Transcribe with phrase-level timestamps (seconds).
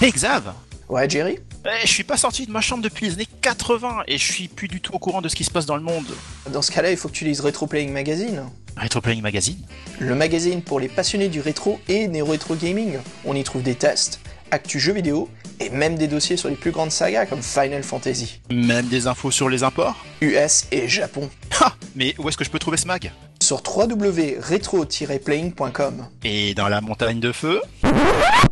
[0.00, 0.52] Hey Xav
[0.88, 4.18] Ouais, Jerry Eh, Je suis pas sorti de ma chambre depuis les années 80 et
[4.18, 6.06] je suis plus du tout au courant de ce qui se passe dans le monde.
[6.52, 8.44] Dans ce cas-là, il faut que tu lises Retro Playing Magazine.
[8.76, 9.58] Retro Playing Magazine
[9.98, 12.98] Le magazine pour les passionnés du rétro et néo-rétro gaming.
[13.24, 14.20] On y trouve des tests,
[14.50, 15.28] actus jeux vidéo
[15.60, 19.30] et même des dossiers sur les plus grandes sagas comme Final Fantasy, Même des infos
[19.30, 19.96] sur les imports?
[20.20, 21.30] US et Japon.
[21.60, 23.10] Ha Mais où est-ce que je peux trouver ce mag?
[23.42, 26.06] Sur www.retro-playing.com.
[26.24, 27.60] Et dans la montagne de feu?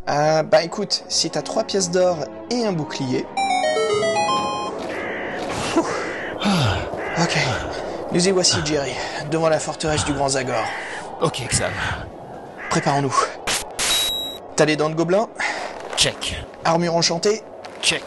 [0.07, 3.25] Ah bah écoute, si t'as 3 pièces d'or et un bouclier...
[5.77, 5.81] Ouh.
[7.21, 7.37] Ok,
[8.13, 8.91] nous y voici Jerry,
[9.29, 10.63] devant la forteresse du Grand Zagor.
[11.21, 11.71] Ok Xav.
[12.69, 13.13] Préparons-nous.
[14.55, 15.27] T'as les dents de gobelin?
[15.99, 16.41] Check.
[16.63, 17.41] Armure enchantée.
[17.81, 18.03] Check.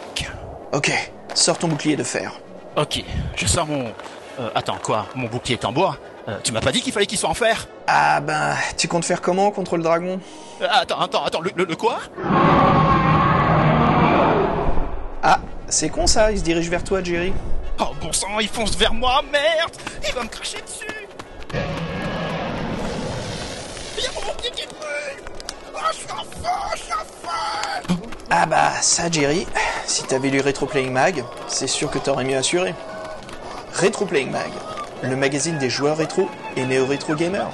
[0.71, 0.91] Ok,
[1.35, 2.31] sors ton bouclier de fer.
[2.75, 3.03] Ok,
[3.35, 3.85] je sors mon...
[4.39, 5.05] Euh, attends, quoi?
[5.13, 5.97] Mon bouclier est en bois.
[6.27, 7.67] Euh, Tu m'as pas dit qu'il fallait qu'il soit en fer?
[7.85, 10.19] Ah ben, tu comptes faire comment contre le dragon?
[10.61, 11.99] Euh, Attends, attends, attends, le, le- le quoi?
[15.21, 17.31] Ah, c'est con ça, il se dirige vers toi, Jerry.
[17.79, 19.71] Oh bon sang, il fonce vers moi, merde!
[20.07, 21.07] Il va me cracher dessus!
[23.97, 25.23] Il y a mon bouclier qui brûle!
[25.75, 27.12] Oh, je suis en feu, je suis en feu
[28.29, 29.45] Ah bah, ça, Jerry,
[29.85, 32.73] si t'avais lu Retro Playing Mag, c'est sûr que t'aurais mieux assuré.
[33.79, 34.51] Retro Playing Mag,
[35.03, 37.51] le magazine des joueurs rétro et néo-rétro gamers.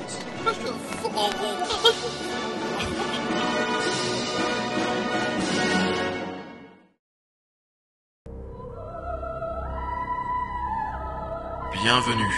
[11.82, 12.36] Bienvenue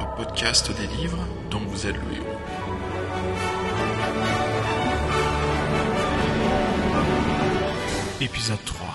[0.00, 1.18] au podcast des livres
[1.50, 2.38] dont vous êtes le héros.
[8.22, 8.86] Épisode 3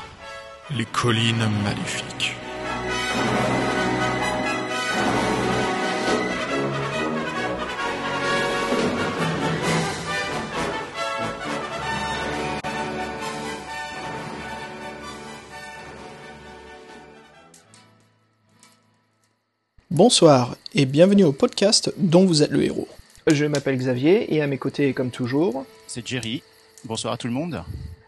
[0.77, 2.33] Les collines maléfiques.
[19.91, 22.87] Bonsoir et bienvenue au podcast dont vous êtes le héros.
[23.29, 25.65] Je m'appelle Xavier et à mes côtés, comme toujours.
[25.85, 26.43] C'est Jerry.
[26.85, 27.61] Bonsoir à tout le monde.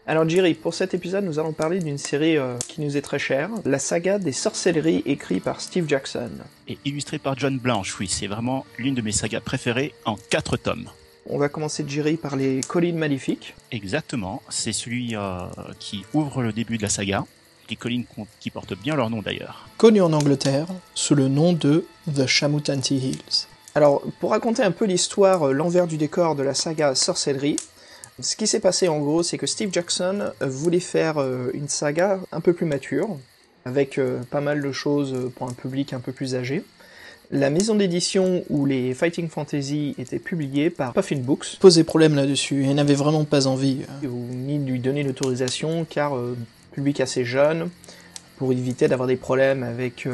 [0.06, 3.18] Alors Jerry, pour cet épisode, nous allons parler d'une série euh, qui nous est très
[3.18, 6.30] chère, la saga des sorcelleries écrite par Steve Jackson.
[6.68, 10.56] Et illustré par John Blanche, oui, c'est vraiment l'une de mes sagas préférées en quatre
[10.56, 10.88] tomes.
[11.26, 13.54] On va commencer Jerry par les collines maléfiques.
[13.70, 15.42] Exactement, c'est celui euh,
[15.78, 17.24] qui ouvre le début de la saga.
[17.68, 18.04] Les collines
[18.40, 19.68] qui portent bien leur nom d'ailleurs.
[19.76, 23.46] connu en Angleterre sous le nom de The Shamutanti Hills.
[23.76, 27.56] Alors, pour raconter un peu l'histoire, euh, l'envers du décor de la saga Sorcellerie,
[28.22, 31.68] ce qui s'est passé en gros, c'est que Steve Jackson euh, voulait faire euh, une
[31.68, 33.18] saga un peu plus mature,
[33.64, 36.64] avec euh, pas mal de choses pour un public un peu plus âgé.
[37.30, 42.64] La maison d'édition où les Fighting Fantasy étaient publiés par Puffin Books posait problème là-dessus
[42.64, 46.14] et n'avait vraiment pas envie ni de lui donner l'autorisation car
[46.72, 47.70] public assez jeune,
[48.36, 50.08] pour éviter d'avoir des problèmes avec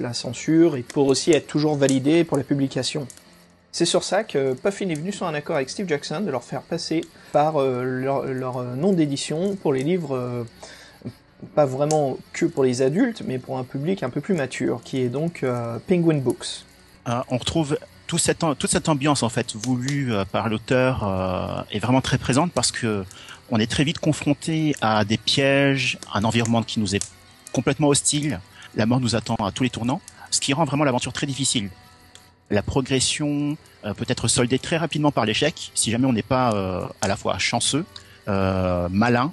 [0.00, 3.06] la censure et pour aussi être toujours validé pour la publication.
[3.72, 6.42] C'est sur ça que Puffin est venu sur un accord avec Steve Jackson de leur
[6.42, 7.02] faire passer
[7.32, 10.44] par euh, leur, euh, nom d'édition pour les livres, euh,
[11.54, 15.00] pas vraiment que pour les adultes, mais pour un public un peu plus mature, qui
[15.02, 15.44] est donc
[15.86, 16.64] Penguin Books.
[17.08, 22.52] Euh, on retrouve toute cette ambiance en fait voulue par l'auteur est vraiment très présente
[22.52, 23.04] parce que
[23.50, 27.02] on est très vite confronté à des pièges, un environnement qui nous est
[27.52, 28.40] complètement hostile.
[28.74, 31.70] La mort nous attend à tous les tournants, ce qui rend vraiment l'aventure très difficile.
[32.50, 36.52] La progression euh, peut être soldée très rapidement par l'échec si jamais on n'est pas
[36.52, 37.84] euh, à la fois chanceux,
[38.28, 39.32] euh, malin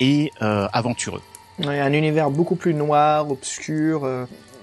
[0.00, 1.20] et aventureux.
[1.62, 4.08] Un univers beaucoup plus noir, obscur.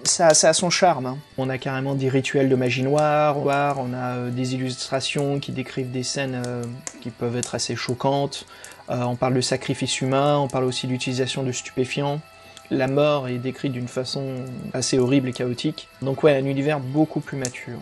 [0.04, 1.06] ça, ça a son charme.
[1.06, 1.18] hein.
[1.38, 6.02] On a carrément des rituels de magie noire, on a des illustrations qui décrivent des
[6.02, 6.64] scènes euh,
[7.02, 8.48] qui peuvent être assez choquantes.
[8.90, 12.22] On parle de sacrifice humain, on parle aussi d'utilisation de stupéfiants.
[12.70, 15.88] La mort est décrite d'une façon assez horrible et chaotique.
[16.02, 17.80] Donc ouais, un univers beaucoup plus mature.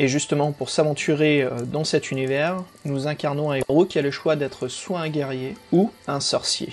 [0.00, 4.10] Et justement, pour s'aventurer euh, dans cet univers, nous incarnons un héros qui a le
[4.10, 6.70] choix d'être soit un guerrier ou un sorcier.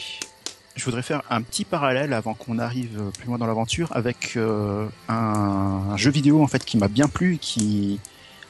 [0.75, 4.87] Je voudrais faire un petit parallèle avant qu'on arrive plus loin dans l'aventure avec euh,
[5.07, 7.99] un, jeu vidéo en fait qui m'a bien plu, qui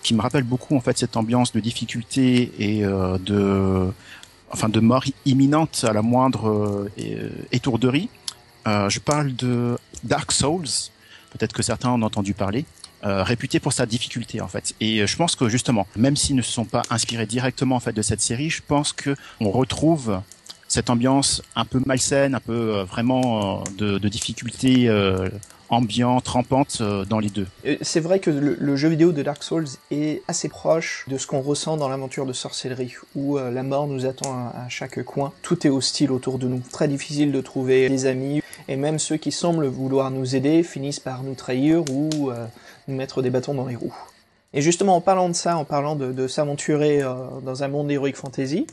[0.03, 3.91] qui me rappelle beaucoup en fait cette ambiance de difficulté et euh, de
[4.51, 6.87] enfin de mort imminente à la moindre
[7.51, 8.09] étourderie.
[8.67, 10.67] Euh, je parle de Dark Souls.
[11.31, 12.65] Peut-être que certains en ont entendu parler.
[13.03, 14.75] Euh, réputé pour sa difficulté en fait.
[14.79, 17.79] Et euh, je pense que justement, même s'ils ne se sont pas inspirés directement en
[17.79, 20.21] fait de cette série, je pense que on retrouve
[20.67, 24.87] cette ambiance un peu malsaine, un peu euh, vraiment de, de difficulté
[25.71, 27.47] ambiante, rampante dans les deux.
[27.81, 31.41] C'est vrai que le, jeu vidéo de Dark Souls est assez proche de ce qu'on
[31.41, 35.31] ressent dans l'aventure de sorcellerie, où la mort nous attend à, chaque coin.
[35.41, 36.61] Tout est hostile autour de nous.
[36.71, 40.99] Très difficile de trouver des amis, et même ceux qui semblent vouloir nous aider finissent
[40.99, 42.31] par nous trahir ou
[42.87, 43.95] nous mettre des bâtons dans les roues.
[44.53, 47.13] Et justement, en parlant de ça, en parlant de, s'aventurer euh,
[47.43, 48.67] dans un monde d'heroic fantasy,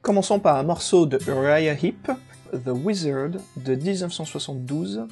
[0.00, 2.10] commençons par un morceau de Uriah Heep,
[2.52, 5.06] The Wizard de 1972,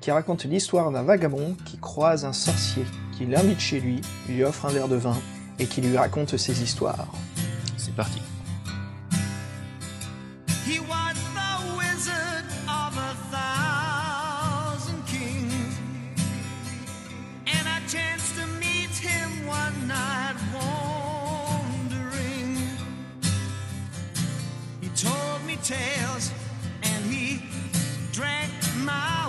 [0.00, 2.84] qui raconte l'histoire d'un vagabond qui croise un sorcier,
[3.16, 5.16] qui l'invite chez lui, lui offre un verre de vin
[5.58, 7.06] et qui lui raconte ses histoires.
[7.76, 8.20] C'est parti.
[25.62, 26.32] tales,
[26.82, 27.42] and he
[28.12, 28.50] drank
[28.82, 29.19] my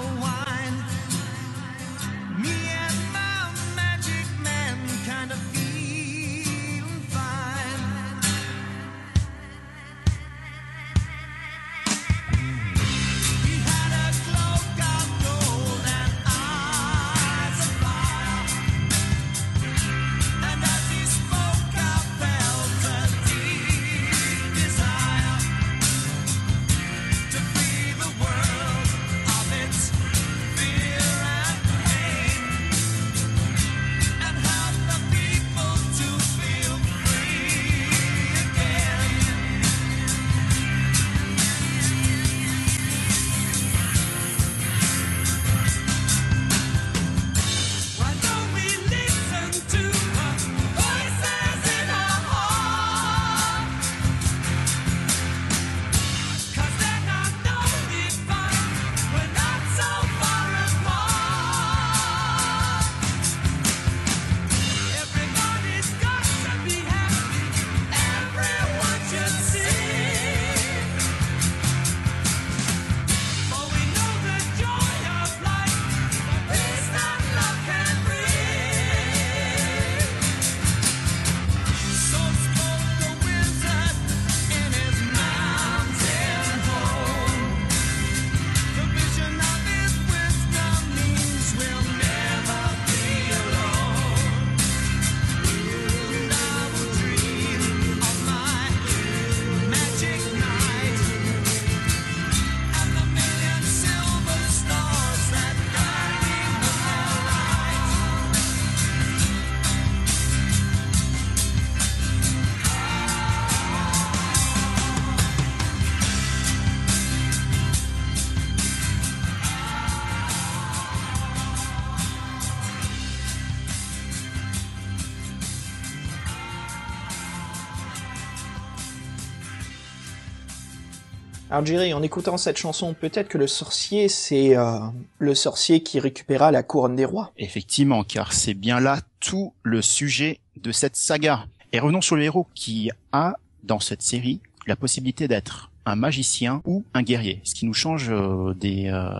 [131.51, 134.80] Alors Jerry, en écoutant cette chanson, peut-être que le sorcier, c'est euh,
[135.19, 137.33] le sorcier qui récupéra la couronne des rois.
[137.38, 141.45] Effectivement, car c'est bien là tout le sujet de cette saga.
[141.74, 146.62] Et revenons sur le héros qui a, dans cette série, la possibilité d'être un magicien
[146.63, 149.12] ou un guerrier, ce qui nous change euh, des, euh,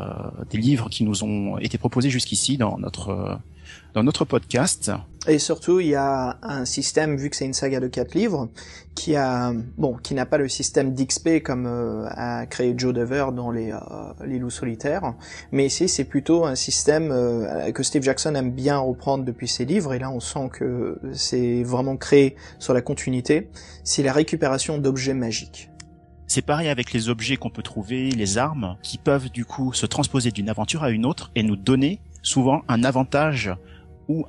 [0.50, 3.39] des livres qui nous ont été proposés jusqu'ici dans notre
[3.94, 4.92] dans notre podcast.
[5.28, 8.50] Et surtout, il y a un système, vu que c'est une saga de quatre livres,
[8.96, 13.28] qui a, bon, qui n'a pas le système d'XP comme euh, a créé Joe Dever
[13.32, 13.78] dans les, euh,
[14.25, 15.13] les loups solitaires,
[15.51, 19.63] mais ici c'est plutôt un système euh, que Steve Jackson aime bien reprendre depuis ses
[19.63, 23.50] livres, et là on sent que c'est vraiment créé sur la continuité,
[23.84, 25.70] c'est la récupération d'objets magiques.
[26.25, 29.86] C'est pareil avec les objets qu'on peut trouver, les armes, qui peuvent du coup se
[29.86, 33.51] transposer d'une aventure à une autre et nous donner souvent un avantage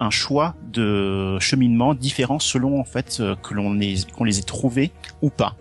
[0.00, 3.78] un choix de cheminement différent selon en fait euh, que l'on
[4.16, 5.56] qu'on les ait trouvés ou pas.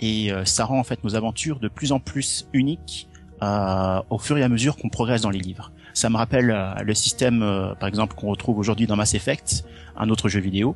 [0.00, 3.08] Et euh, ça rend en fait nos aventures de plus en plus uniques
[3.42, 5.72] euh, au fur et à mesure qu'on progresse dans les livres.
[5.92, 6.52] Ça me rappelle
[6.82, 7.38] le système,
[7.78, 9.64] par exemple, qu'on retrouve aujourd'hui dans Mass Effect,
[9.96, 10.74] un autre jeu vidéo,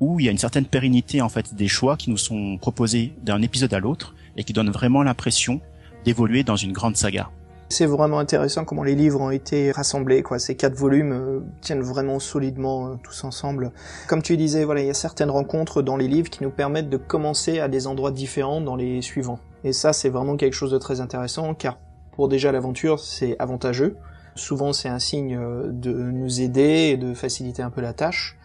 [0.00, 3.12] où il y a une certaine pérennité en fait des choix qui nous sont proposés
[3.22, 5.60] d'un épisode à l'autre et qui donnent vraiment l'impression
[6.06, 7.30] d'évoluer dans une grande saga.
[7.68, 10.38] C'est vraiment intéressant comment les livres ont été rassemblés, quoi.
[10.38, 13.72] Ces quatre volumes euh, tiennent vraiment solidement euh, tous ensemble.
[14.06, 16.90] Comme tu disais, voilà, il y a certaines rencontres dans les livres qui nous permettent
[16.90, 19.40] de commencer à des endroits différents dans les suivants.
[19.64, 21.78] Et ça, c'est vraiment quelque chose de très intéressant, car
[22.12, 23.96] pour déjà l'aventure, c'est avantageux.
[24.36, 28.36] Souvent, c'est un signe euh, de nous aider et de faciliter un peu la tâche,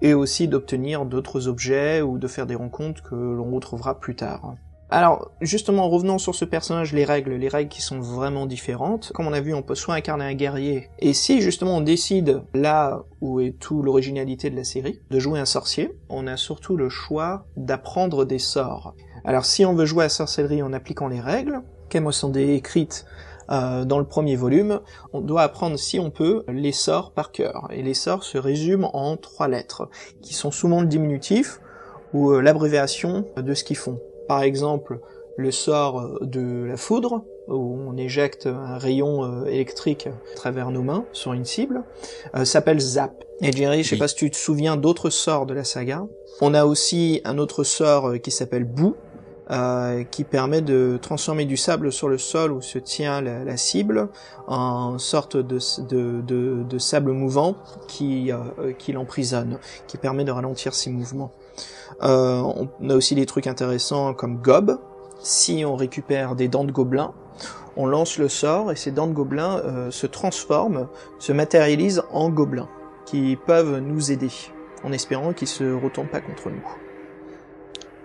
[0.00, 4.54] et aussi d'obtenir d'autres objets ou de faire des rencontres que l'on retrouvera plus tard.
[4.96, 9.10] Alors, justement, revenons sur ce personnage, les règles, les règles qui sont vraiment différentes.
[9.12, 12.44] Comme on a vu, on peut soit incarner un guerrier, et si justement on décide,
[12.54, 16.76] là où est tout l'originalité de la série, de jouer un sorcier, on a surtout
[16.76, 18.94] le choix d'apprendre des sorts.
[19.24, 23.04] Alors, si on veut jouer à sorcellerie en appliquant les règles, qu'elles sont écrites
[23.50, 24.78] euh, dans le premier volume,
[25.12, 27.66] on doit apprendre, si on peut, les sorts par cœur.
[27.72, 29.88] Et les sorts se résument en trois lettres,
[30.22, 31.58] qui sont souvent le diminutif
[32.12, 33.98] ou euh, l'abréviation de ce qu'ils font.
[34.28, 35.00] Par exemple,
[35.36, 40.82] le sort de la foudre, où on éjecte un rayon euh, électrique à travers nos
[40.82, 41.82] mains sur une cible,
[42.34, 43.24] euh, s'appelle Zap.
[43.40, 46.06] Et Jerry, je sais pas si tu te souviens d'autres sorts de la saga.
[46.40, 48.96] On a aussi un autre sort euh, qui s'appelle Boue,
[50.10, 54.08] qui permet de transformer du sable sur le sol où se tient la, cible
[54.46, 58.30] en sorte de, de, de, sable mouvant qui,
[58.78, 61.30] qui l'emprisonne, qui permet de ralentir ses mouvements.
[62.00, 64.78] On a aussi des trucs intéressants comme Gob,
[65.24, 67.12] si on récupère des dents de gobelin,
[67.76, 72.28] on lance le sort et ces dents de gobelin euh, se transforment, se matérialisent en
[72.28, 72.68] gobelins,
[73.06, 74.30] qui peuvent nous aider,
[74.84, 76.62] en espérant qu'ils se retournent pas contre nous.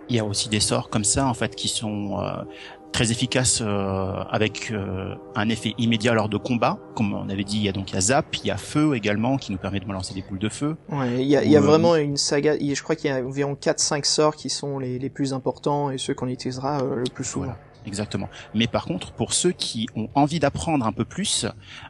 [0.09, 2.43] Il y a aussi des sorts comme ça en fait qui sont euh,
[2.91, 6.77] très efficace euh, avec euh, un effet immédiat lors de combat.
[6.95, 8.57] Comme on avait dit, il y a donc il y a Zap, il y a
[8.57, 10.75] Feu également qui nous permet de balancer des boules de feu.
[10.89, 12.55] Ouais, il y a, il y a vraiment une saga.
[12.57, 15.97] Je crois qu'il y a environ 4-5 sorts qui sont les, les plus importants et
[15.97, 17.53] ceux qu'on utilisera euh, le plus souvent.
[17.85, 18.29] Exactement.
[18.53, 21.45] Mais par contre, pour ceux qui ont envie d'apprendre un peu plus,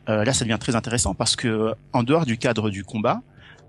[0.07, 3.21] là, ça devient très intéressant parce que en dehors du cadre du combat,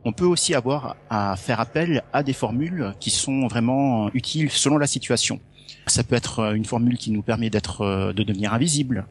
[0.04, 4.78] on peut aussi avoir à faire appel à des formules qui sont vraiment utiles selon
[4.78, 5.40] la situation.
[5.87, 9.06] Ça peut être euh, une formule qui nous permet d'être, euh, de devenir invisible,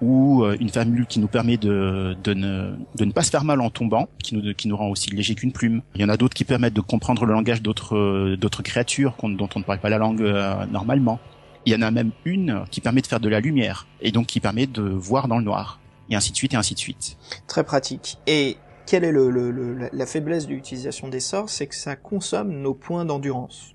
[0.00, 3.44] ou euh, une formule qui nous permet de, de, ne, de ne pas se faire
[3.44, 5.82] mal en tombant, qui nous, qui nous rend aussi léger qu'une plume.
[5.94, 9.48] Il y en a d'autres qui permettent de comprendre le langage d'autres, d'autres créatures dont
[9.54, 10.22] on ne parle pas la langue
[10.70, 11.20] normalement.
[11.66, 14.26] Il y en a même une qui permet de faire de la lumière, et donc
[14.26, 17.16] qui permet de voir dans le noir, et ainsi de suite, et ainsi de suite.
[17.46, 18.18] Très pratique.
[18.26, 21.50] Et quelle est le, le, la faiblesse de l'utilisation des sorts?
[21.50, 23.74] C'est que ça consomme nos points d'endurance.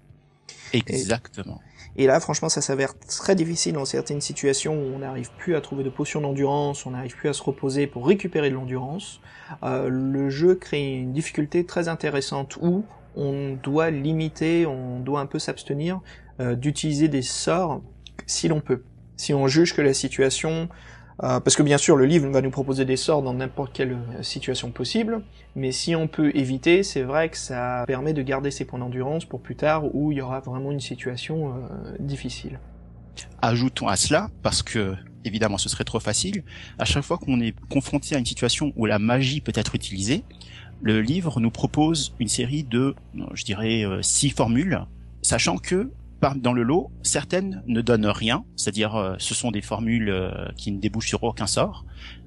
[0.74, 1.62] Exactement.
[1.98, 5.62] Et là, franchement, ça s'avère très difficile dans certaines situations où on n'arrive plus à
[5.62, 9.20] trouver de potions d'endurance, on n'arrive plus à se reposer pour récupérer de l'endurance.
[9.64, 12.86] Euh, le jeu crée une difficulté très intéressante où
[13.16, 16.00] on doit limiter, on doit un peu s'abstenir
[16.40, 17.82] euh, d'utiliser des sorts
[18.28, 18.84] si l'on peut.
[19.16, 20.70] Si on juge que la situation
[21.24, 23.94] euh, parce que bien sûr, le livre va nous proposer des sorts dans n'importe quelle
[23.94, 25.22] euh, situation possible,
[25.56, 29.26] mais si on peut éviter, c'est vrai que ça permet de garder ses points d'endurance
[29.26, 32.60] pour plus tard où il y aura vraiment une situation euh, difficile.
[33.42, 34.94] Ajoutons à cela, parce que
[35.26, 36.44] évidemment ce serait trop facile,
[36.78, 40.24] à chaque fois qu'on est confronté à une situation où la magie peut être utilisée,
[40.84, 42.94] le livre nous propose une série de,
[43.34, 44.86] je dirais, six formules,
[45.24, 45.92] sachant que
[46.36, 50.72] dans le lot, certaines ne donnent rien, c'est-à-dire euh, ce sont des formules euh, qui
[50.72, 51.86] ne débouchent sur aucun sort,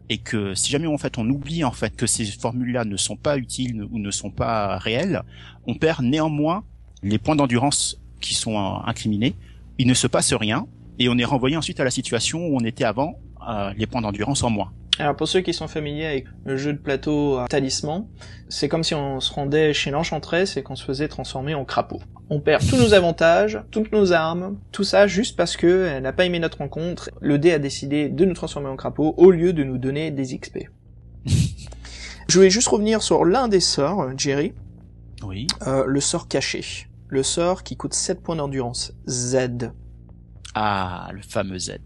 [0.09, 3.17] et que si jamais en fait on oublie en fait que ces formules-là ne sont
[3.17, 5.23] pas utiles ou ne sont pas réelles,
[5.67, 6.65] on perd néanmoins
[7.03, 9.35] les points d'endurance qui sont euh, incriminés.
[9.79, 10.67] Il ne se passe rien
[10.99, 13.19] et on est renvoyé ensuite à la situation où on était avant,
[13.75, 14.71] les points d'endurance en moins.
[15.01, 18.07] Alors pour ceux qui sont familiers avec le jeu de plateau talisman,
[18.51, 22.01] c'est comme si on se rendait chez l'enchantresse et qu'on se faisait transformer en crapaud.
[22.29, 26.13] On perd tous nos avantages, toutes nos armes, tout ça juste parce que elle n'a
[26.13, 27.11] pas aimé notre rencontre.
[27.21, 30.37] Le dé a décidé de nous transformer en crapaud au lieu de nous donner des
[30.37, 30.69] XP.
[32.29, 34.53] Je voulais juste revenir sur l'un des sorts, Jerry.
[35.25, 35.47] Oui.
[35.67, 36.87] Euh, le sort caché.
[37.09, 38.93] Le sort qui coûte 7 points d'endurance.
[39.09, 39.73] Z.
[40.55, 41.79] Ah, le fameux Z.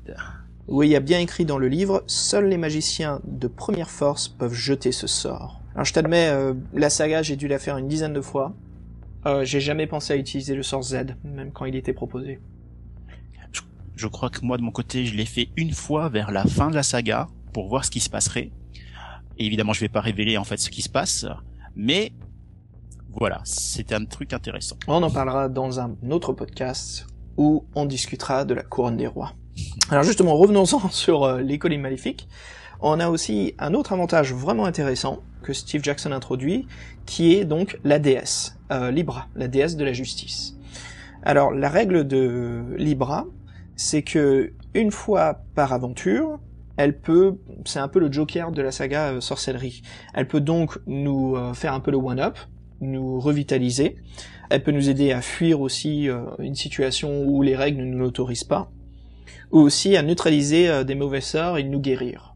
[0.67, 4.29] Oui, il y a bien écrit dans le livre, seuls les magiciens de première force
[4.29, 5.61] peuvent jeter ce sort.
[5.75, 8.55] Alors je t'admets, euh, la saga, j'ai dû la faire une dizaine de fois.
[9.27, 12.41] Euh, j'ai jamais pensé à utiliser le sort Z, même quand il était proposé.
[13.97, 16.69] Je, crois que moi, de mon côté, je l'ai fait une fois vers la fin
[16.69, 18.51] de la saga, pour voir ce qui se passerait.
[19.39, 21.27] Et évidemment, je vais pas révéler en fait ce qui se passe,
[21.77, 22.13] mais
[23.13, 24.77] voilà, c'était un truc intéressant.
[24.89, 27.07] On en parlera dans un autre podcast
[27.37, 29.35] où on discutera de la couronne des rois.
[29.91, 32.29] Alors justement, revenons-en sur euh, les collines maléfiques.
[32.81, 36.67] On a aussi un autre avantage vraiment intéressant que Steve Jackson introduit,
[37.07, 40.57] qui est donc la déesse, euh, Libra, la déesse de la justice.
[41.23, 43.27] Alors la règle de Libra,
[43.77, 46.41] c'est que une fois par aventure,
[46.77, 49.83] elle peut, c'est un peu le Joker de la saga euh, sorcellerie.
[50.13, 52.39] Elle peut donc nous faire un peu le one-up,
[52.81, 53.97] nous revitaliser.
[54.51, 56.09] Elle peut nous aider à fuir aussi
[56.39, 58.71] une situation où les règles ne nous l'autorisent pas
[59.55, 62.35] ou aussi à neutraliser euh, des mauvais sorts et nous guérir.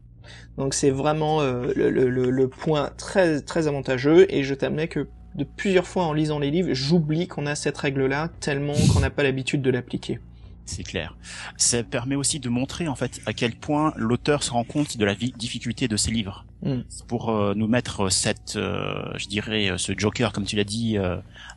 [0.57, 5.07] Donc c'est vraiment euh, le, le, le, point très très avantageux et je t'amenais que
[5.35, 9.09] de plusieurs fois en lisant les livres, j'oublie qu'on a cette règle-là tellement qu'on n'a
[9.09, 10.19] pas l'habitude de l'appliquer.
[10.65, 11.15] C'est clair.
[11.57, 15.05] Ça permet aussi de montrer en fait à quel point l'auteur se rend compte de
[15.05, 16.45] la difficulté de ses livres.
[16.61, 16.79] Mm.
[17.07, 20.97] Pour euh, nous mettre cette, euh, je dirais, ce joker comme tu l'as dit,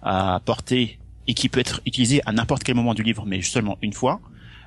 [0.02, 3.78] à porter et qui peut être utilisé à n'importe quel moment du livre, mais seulement
[3.80, 4.20] une fois.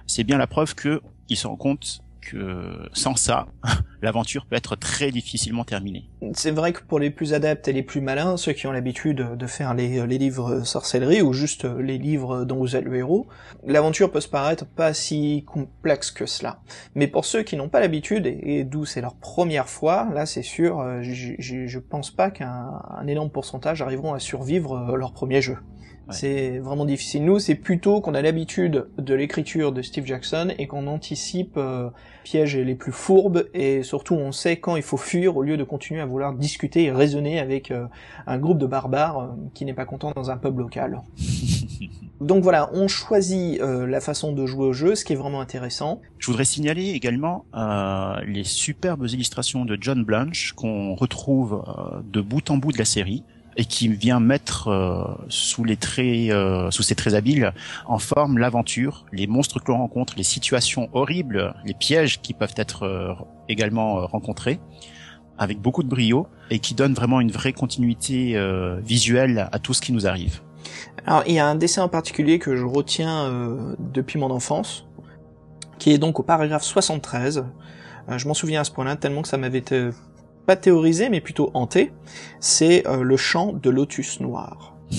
[0.07, 3.47] C'est bien la preuve que il se rend compte que sans ça,
[4.01, 6.09] l'aventure peut être très difficilement terminée.
[6.33, 9.37] C'est vrai que pour les plus adeptes et les plus malins, ceux qui ont l'habitude
[9.37, 13.27] de faire les, livres sorcellerie ou juste les livres dont vous êtes le héros,
[13.65, 16.59] l'aventure peut se paraître pas si complexe que cela.
[16.95, 20.41] Mais pour ceux qui n'ont pas l'habitude et, d'où c'est leur première fois, là c'est
[20.41, 25.57] sûr, euh, je pense pas qu'un énorme pourcentage arriveront à survivre euh, leur premier jeu.
[26.09, 27.25] C'est vraiment difficile.
[27.25, 31.89] Nous, c'est plutôt qu'on a l'habitude de l'écriture de Steve Jackson et qu'on anticipe euh,
[32.25, 35.63] pièges les plus fourbes et surtout on sait quand il faut fuir au lieu de
[35.63, 37.85] continuer à vouloir discuter et raisonner avec euh,
[38.25, 41.01] un groupe de barbares euh, qui n'est pas content dans un pub local.
[42.21, 45.39] Donc voilà, on choisit euh, la façon de jouer au jeu, ce qui est vraiment
[45.39, 46.01] intéressant.
[46.17, 47.45] Je voudrais signaler également
[48.25, 51.63] les superbes illustrations de John Blanche qu'on retrouve
[52.03, 53.23] de bout en bout de la série
[53.57, 57.53] et qui vient mettre euh, sous les traits, euh, sous ses traits habiles,
[57.85, 62.55] en forme l'aventure, les monstres que l'on rencontre, les situations horribles, les pièges qui peuvent
[62.57, 63.13] être euh,
[63.47, 64.59] également rencontrés,
[65.37, 68.39] avec beaucoup de brio et qui donne vraiment une vraie continuité
[68.81, 70.39] visuelle à tout ce qui nous arrive.
[71.05, 73.29] Alors il y a un dessin en particulier que je retiens
[73.79, 74.85] depuis mon enfance,
[75.77, 77.43] qui est donc au paragraphe 73.
[78.15, 79.59] je m'en souviens à ce point-là tellement que ça m'avait
[80.45, 81.91] pas théorisé, mais plutôt hanté,
[82.39, 84.75] c'est euh, le chant de lotus noir.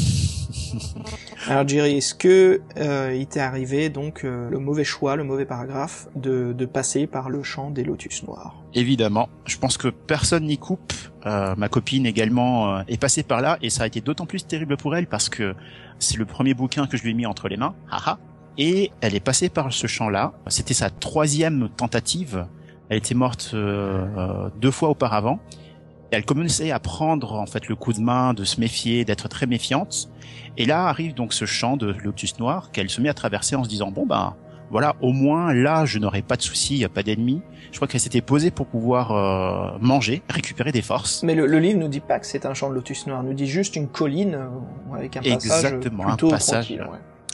[1.49, 5.45] Alors Jerry, est-ce que euh, il t'est arrivé donc euh, le mauvais choix, le mauvais
[5.45, 8.57] paragraphe de, de passer par le chant des lotus noirs?
[8.75, 10.93] Évidemment, je pense que personne n'y coupe.
[11.25, 14.95] ma copine également est passée par là et ça a été d'autant plus terrible pour
[14.97, 15.55] elle parce que
[15.99, 17.75] c'est le premier bouquin que je lui ai mis entre les mains.
[17.91, 18.19] Haha.
[18.59, 20.33] Et elle est passée par ce chant-là.
[20.49, 22.47] C'était sa troisième tentative
[22.89, 25.41] elle était morte euh, euh, deux fois auparavant.
[26.11, 29.47] elle commençait à prendre en fait le coup de main, de se méfier, d'être très
[29.47, 30.09] méfiante.
[30.57, 33.65] Et là arrive donc ce champ de lotus noir qu'elle se met à traverser en
[33.65, 34.37] se disant bon ben
[34.69, 37.41] voilà, au moins là, je n'aurai pas de soucis, pas d'ennemis.
[37.71, 41.23] Je crois qu'elle s'était posée pour pouvoir euh, manger, récupérer des forces.
[41.23, 43.33] Mais le, le, livre nous dit pas que c'est un champ de lotus noir, nous
[43.33, 44.37] dit juste une colline
[44.93, 46.77] avec un passage Exactement, plutôt un passage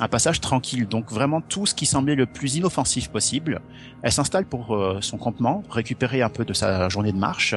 [0.01, 3.61] un passage tranquille, donc vraiment tout ce qui semblait le plus inoffensif possible.
[4.03, 7.55] Elle s'installe pour euh, son campement, récupérer un peu de sa journée de marche,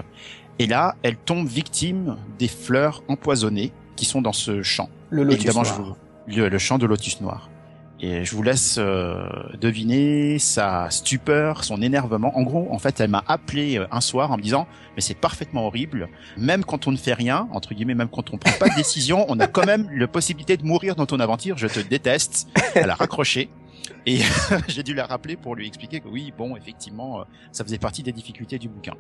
[0.60, 4.90] et là, elle tombe victime des fleurs empoisonnées qui sont dans ce champ.
[5.10, 5.98] Le lotus noir.
[6.28, 7.50] le champ de lotus noir.
[8.02, 9.26] Et je vous laisse euh,
[9.60, 12.38] deviner sa stupeur, son énervement.
[12.38, 15.14] En gros, en fait, elle m'a appelé euh, un soir en me disant "Mais c'est
[15.14, 16.10] parfaitement horrible.
[16.38, 19.26] Même quand on ne fait rien, entre guillemets, même quand on prend pas de décision,
[19.30, 21.58] on a quand même la possibilité de mourir dans ton aventure.
[21.58, 23.50] Je te déteste." Elle a raccroché.
[24.06, 24.20] Et
[24.68, 28.04] j'ai dû la rappeler pour lui expliquer que oui, bon, effectivement, euh, ça faisait partie
[28.04, 28.94] des difficultés du bouquin.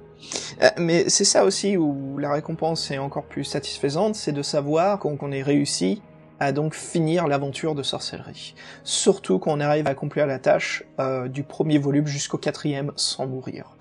[0.78, 5.32] mais c'est ça aussi où la récompense est encore plus satisfaisante, c'est de savoir qu'on
[5.32, 6.02] ait réussi
[6.40, 8.56] à donc finir l'aventure de sorcellerie.
[8.84, 13.76] Surtout qu'on arrive à accomplir la tâche euh, du premier volume jusqu'au quatrième sans mourir.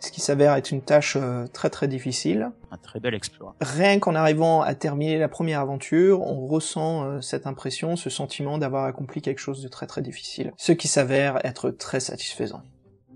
[0.00, 2.50] Ce qui s'avère être une tâche euh, très très difficile.
[2.70, 3.54] Un très bel exploit.
[3.60, 8.58] Rien qu'en arrivant à terminer la première aventure, on ressent euh, cette impression, ce sentiment
[8.58, 10.52] d'avoir accompli quelque chose de très très difficile.
[10.58, 12.62] Ce qui s'avère être très satisfaisant.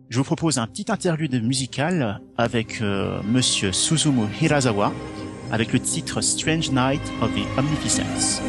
[0.08, 4.90] Je vous propose un petit interlude musical avec monsieur Suzumu Hirazawa
[5.50, 8.40] avec le titre Strange Night of the Omnificence.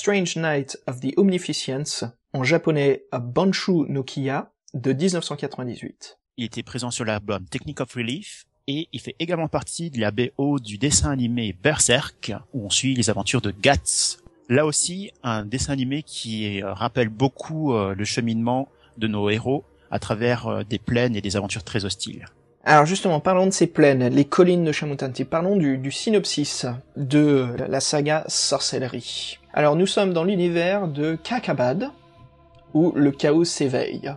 [0.00, 6.18] Strange Night of the Omnificence, en japonais Banshu no Kiya, de 1998.
[6.38, 10.10] Il était présent sur l'album Technique of Relief et il fait également partie de la
[10.10, 14.16] BO du dessin animé Berserk où on suit les aventures de Guts.
[14.48, 19.64] Là aussi, un dessin animé qui euh, rappelle beaucoup euh, le cheminement de nos héros
[19.90, 22.24] à travers euh, des plaines et des aventures très hostiles.
[22.62, 25.24] Alors justement, parlons de ces plaines, les collines de Shamutanti.
[25.24, 29.38] Parlons du, du synopsis de la saga Sorcellerie.
[29.54, 31.90] Alors nous sommes dans l'univers de Kakabad,
[32.74, 34.14] où le chaos s'éveille.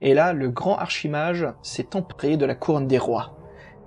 [0.00, 3.38] Et là, le grand archimage s'est empré de la couronne des rois,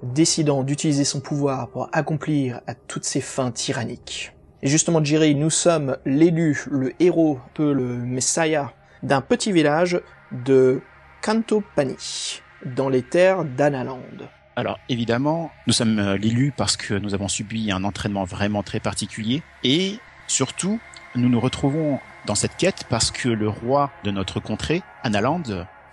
[0.01, 4.33] décidant d'utiliser son pouvoir pour accomplir à toutes ses fins tyranniques.
[4.61, 8.71] Et justement, Jiri, nous sommes l'élu, le héros, un peu le messiah
[9.03, 10.81] d'un petit village de
[11.21, 14.01] Kantopani dans les terres d'Analand.
[14.55, 18.81] Alors évidemment, nous sommes euh, l'élu parce que nous avons subi un entraînement vraiment très
[18.81, 20.79] particulier et surtout,
[21.15, 25.43] nous nous retrouvons dans cette quête parce que le roi de notre contrée, Analand,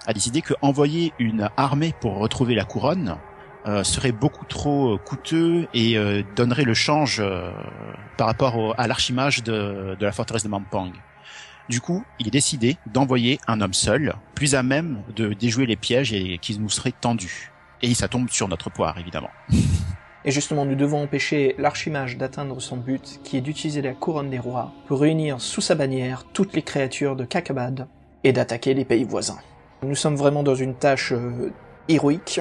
[0.06, 3.18] a décidé que envoyer une armée pour retrouver la couronne
[3.66, 5.96] euh, serait beaucoup trop euh, coûteux et
[6.34, 7.22] donnerait le change
[8.16, 10.90] par rapport à l'archimage de, de la forteresse de Mampang.
[11.68, 15.76] Du coup, il est décidé d'envoyer un homme seul, plus à même de déjouer les
[15.76, 17.52] pièges et qui nous seraient tendus.
[17.82, 19.30] Et ça tombe sur notre poire, évidemment.
[20.24, 24.40] Et justement, nous devons empêcher l'archimage d'atteindre son but, qui est d'utiliser la couronne des
[24.40, 27.86] rois pour réunir sous sa bannière toutes les créatures de Kakabad
[28.24, 29.38] et d'attaquer les pays voisins.
[29.84, 31.52] Nous sommes vraiment dans une tâche euh,
[31.86, 32.40] héroïque,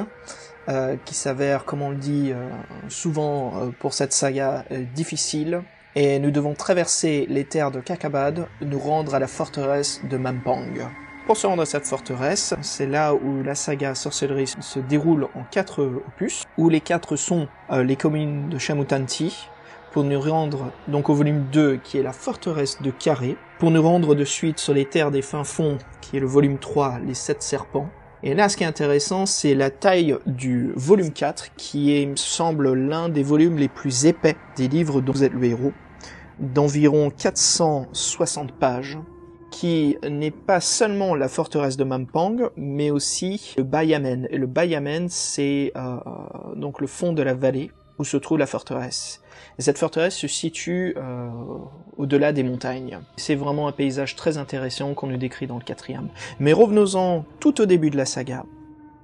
[0.68, 2.50] euh, qui s'avère, comme on le dit euh,
[2.90, 5.62] souvent pour cette saga, difficile,
[5.96, 10.90] et nous devons traverser les terres de Kakabad, nous rendre à la forteresse de Mampang.
[11.26, 15.44] Pour se rendre à cette forteresse, c'est là où la saga sorcellerie se déroule en
[15.50, 19.48] quatre opus, où les quatre sont euh, les communes de Shamutanti,
[19.92, 23.82] pour nous rendre donc au volume 2 qui est la forteresse de Carré, pour nous
[23.82, 27.14] rendre de suite sur les terres des fins fonds qui est le volume 3, les
[27.14, 27.90] sept serpents.
[28.22, 32.16] Et là, ce qui est intéressant, c'est la taille du volume 4, qui est, me
[32.18, 35.74] semble, l'un des volumes les plus épais des livres dont vous êtes le héros
[36.40, 38.98] d'environ 460 pages,
[39.52, 44.28] qui n'est pas seulement la forteresse de Mampang, mais aussi le Bayamen.
[44.30, 45.98] Et le Bayamen, c'est euh,
[46.56, 49.22] donc le fond de la vallée où se trouve la forteresse.
[49.58, 51.30] Et cette forteresse se situe euh,
[51.98, 53.00] au-delà des montagnes.
[53.16, 56.10] C'est vraiment un paysage très intéressant qu'on nous décrit dans le quatrième.
[56.40, 58.46] Mais revenons-en tout au début de la saga,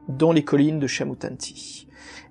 [0.09, 1.87] dans les collines de Shamutanti.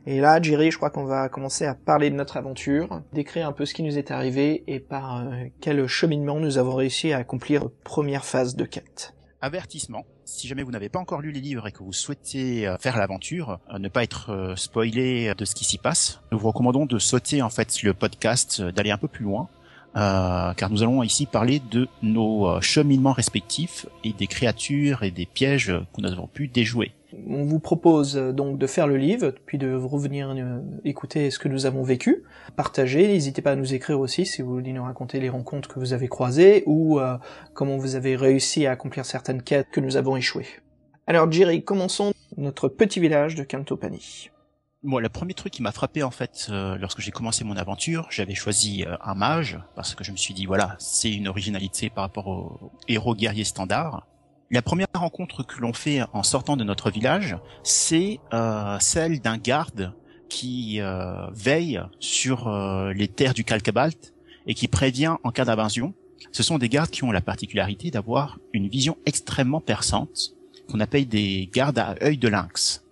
[0.06, 3.52] Et là, Jerry, je crois qu'on va commencer à parler de notre aventure, décrire un
[3.52, 7.18] peu ce qui nous est arrivé et par euh, quel cheminement nous avons réussi à
[7.18, 9.14] accomplir première phase de quête.
[9.42, 12.78] Avertissement, si jamais vous n'avez pas encore lu les livres et que vous souhaitez euh,
[12.78, 16.86] faire l'aventure, euh, ne pas être spoilé de ce qui s'y passe, nous vous recommandons
[16.86, 19.48] de sauter en fait le podcast, d'aller un peu plus loin,
[19.94, 25.74] car nous allons ici parler de nos cheminements respectifs et des créatures et des pièges
[25.94, 26.92] que nous avons pu déjouer.
[27.27, 31.38] On vous propose euh, donc de faire le livre, puis de revenir euh, écouter ce
[31.38, 32.25] que nous avons vécu,
[32.57, 35.79] partager, n'hésitez pas à nous écrire aussi si vous voulez nous raconter les rencontres que
[35.79, 37.16] vous avez croisées ou euh,
[37.55, 40.46] comment vous avez réussi à accomplir certaines quêtes que nous avons échouées.
[41.07, 44.31] Alors Jerry, commençons notre petit village de Kantopani.
[44.83, 48.35] Moi, le premier truc qui m'a frappé en fait lorsque j'ai commencé mon aventure, j'avais
[48.35, 52.29] choisi un mage parce que je me suis dit voilà, c'est une originalité par rapport
[52.29, 54.07] au héros guerrier standard.
[54.52, 59.36] La première rencontre que l'on fait en sortant de notre village, c'est euh, celle d'un
[59.36, 59.92] garde
[60.28, 64.12] qui euh, veille sur euh, les terres du Calcabalt
[64.48, 65.94] et qui prévient en cas d'invasion.
[66.32, 70.34] Ce sont des gardes qui ont la particularité d'avoir une vision extrêmement perçante,
[70.68, 72.84] qu'on appelle des gardes à œil de lynx.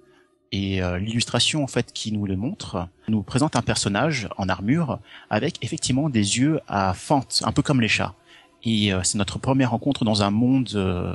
[0.53, 5.63] Et l'illustration en fait qui nous le montre nous présente un personnage en armure avec
[5.63, 8.15] effectivement des yeux à fente, un peu comme les chats.
[8.65, 11.15] Et euh, c'est notre première rencontre dans un monde euh,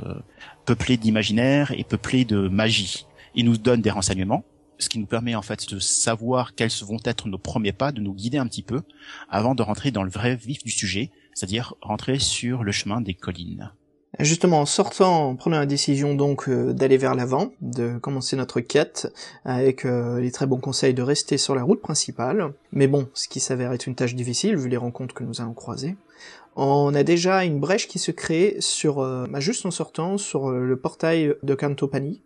[0.64, 3.06] peuplé d'imaginaire et peuplé de magie.
[3.34, 4.44] Il nous donne des renseignements,
[4.78, 8.00] ce qui nous permet en fait de savoir quels vont être nos premiers pas, de
[8.00, 8.82] nous guider un petit peu
[9.28, 13.14] avant de rentrer dans le vrai vif du sujet, c'est-à-dire rentrer sur le chemin des
[13.14, 13.70] collines.
[14.20, 18.60] Justement, en sortant, en prenant la décision donc euh, d'aller vers l'avant, de commencer notre
[18.60, 19.12] quête,
[19.44, 23.26] avec euh, les très bons conseils de rester sur la route principale, mais bon, ce
[23.26, 25.96] qui s'avère être une tâche difficile vu les rencontres que nous allons croiser,
[26.56, 30.50] on a déjà une brèche qui se crée sur, euh, bah, juste en sortant, sur
[30.50, 32.20] euh, le portail de Kantopani,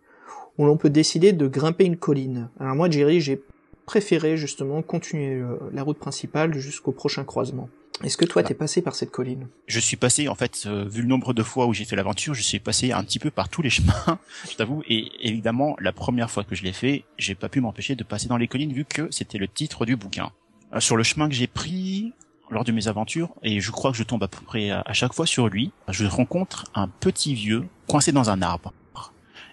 [0.57, 2.49] où l'on peut décider de grimper une colline.
[2.59, 3.41] Alors moi, Jerry, j'ai
[3.89, 7.69] préféré justement continuer euh, la route principale jusqu'au prochain croisement.
[8.03, 9.47] Est-ce que toi, t'es passé par cette colline?
[9.67, 12.33] Je suis passé en fait, euh, vu le nombre de fois où j'ai fait l'aventure,
[12.33, 14.83] je suis passé un petit peu par tous les chemins, je t'avoue.
[14.87, 18.27] Et évidemment, la première fois que je l'ai fait, j'ai pas pu m'empêcher de passer
[18.27, 20.31] dans les collines vu que c'était le titre du bouquin.
[20.73, 22.13] Euh, sur le chemin que j'ai pris,
[22.51, 25.13] lors de mes aventures, et je crois que je tombe à peu près à chaque
[25.13, 28.73] fois sur lui, je rencontre un petit vieux coincé dans un arbre.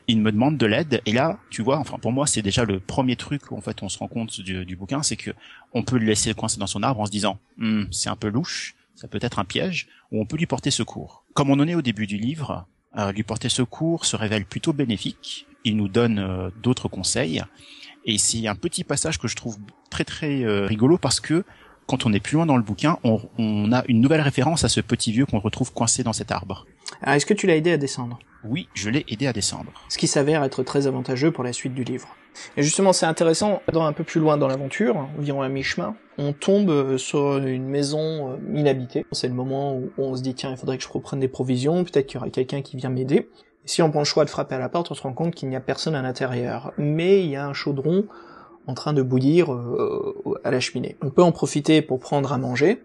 [0.09, 2.79] Il me demande de l'aide, et là, tu vois, enfin pour moi, c'est déjà le
[2.79, 5.33] premier truc où en fait on se rend compte du, du bouquin, c'est que
[5.73, 8.29] on peut le laisser coincé dans son arbre en se disant, Hm, c'est un peu
[8.29, 11.25] louche, ça peut être un piège, ou on peut lui porter secours.
[11.35, 14.73] Comme on en est au début du livre, euh, lui porter secours se révèle plutôt
[14.73, 15.47] bénéfique.
[15.65, 17.43] Il nous donne euh, d'autres conseils,
[18.05, 19.59] et c'est un petit passage que je trouve
[19.91, 21.45] très très euh, rigolo parce que
[21.87, 24.69] quand on est plus loin dans le bouquin, on, on a une nouvelle référence à
[24.69, 26.67] ce petit vieux qu'on retrouve coincé dans cet arbre.
[27.03, 28.19] Alors, est-ce que tu l'as aidé à descendre?
[28.45, 29.73] Oui, je l'ai aidé à descendre.
[29.89, 32.09] Ce qui s'avère être très avantageux pour la suite du livre.
[32.57, 36.33] Et justement, c'est intéressant, dans un peu plus loin dans l'aventure, environ à mi-chemin, on
[36.33, 39.07] tombe euh, sur une maison euh, inhabitée.
[39.13, 41.83] C'est le moment où on se dit, tiens, il faudrait que je reprenne des provisions,
[41.85, 43.29] peut-être qu'il y aura quelqu'un qui vient m'aider.
[43.65, 45.49] Si on prend le choix de frapper à la porte, on se rend compte qu'il
[45.49, 46.73] n'y a personne à l'intérieur.
[46.79, 48.05] Mais il y a un chaudron
[48.67, 50.97] en train de bouillir euh, à la cheminée.
[51.03, 52.83] On peut en profiter pour prendre à manger,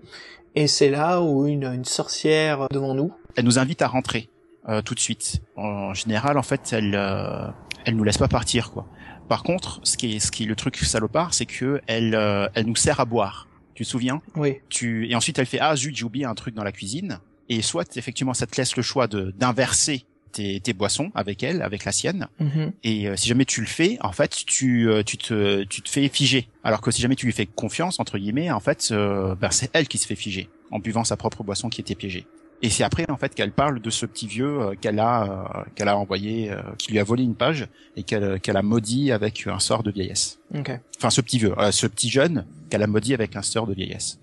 [0.55, 3.11] et c'est là où une, une sorcière devant nous.
[3.35, 4.29] Elle nous invite à rentrer
[4.69, 5.41] euh, tout de suite.
[5.55, 7.47] En général, en fait, elle euh,
[7.85, 8.85] elle nous laisse pas partir quoi.
[9.27, 12.47] Par contre, ce qui est ce qui est le truc salopard, c'est que elle euh,
[12.53, 13.47] elle nous sert à boire.
[13.73, 14.21] Tu te souviens?
[14.35, 14.57] Oui.
[14.69, 17.61] Tu et ensuite elle fait ah zut j'ai oublié un truc dans la cuisine et
[17.61, 21.85] soit effectivement ça te laisse le choix de d'inverser tes, tes boissons avec elle, avec
[21.85, 22.27] la sienne.
[22.39, 22.71] Mhm.
[22.83, 25.89] Et euh, si jamais tu le fais, en fait, tu, euh, tu, te, tu te
[25.89, 26.47] fais figer.
[26.63, 29.69] Alors que si jamais tu lui fais confiance, entre guillemets, en fait, euh, ben, c'est
[29.73, 32.25] elle qui se fait figer en buvant sa propre boisson qui était piégée.
[32.63, 35.63] Et c'est après, en fait, qu'elle parle de ce petit vieux euh, qu'elle a, euh,
[35.73, 37.67] qu'elle a envoyé, euh, qui lui a volé une page
[37.97, 40.39] et qu'elle, qu'elle a maudit avec un sort de vieillesse.
[40.53, 40.71] Ok.
[40.97, 44.19] Enfin, ce petit vieux, ce petit jeune qu'elle a maudit avec un sort de vieillesse.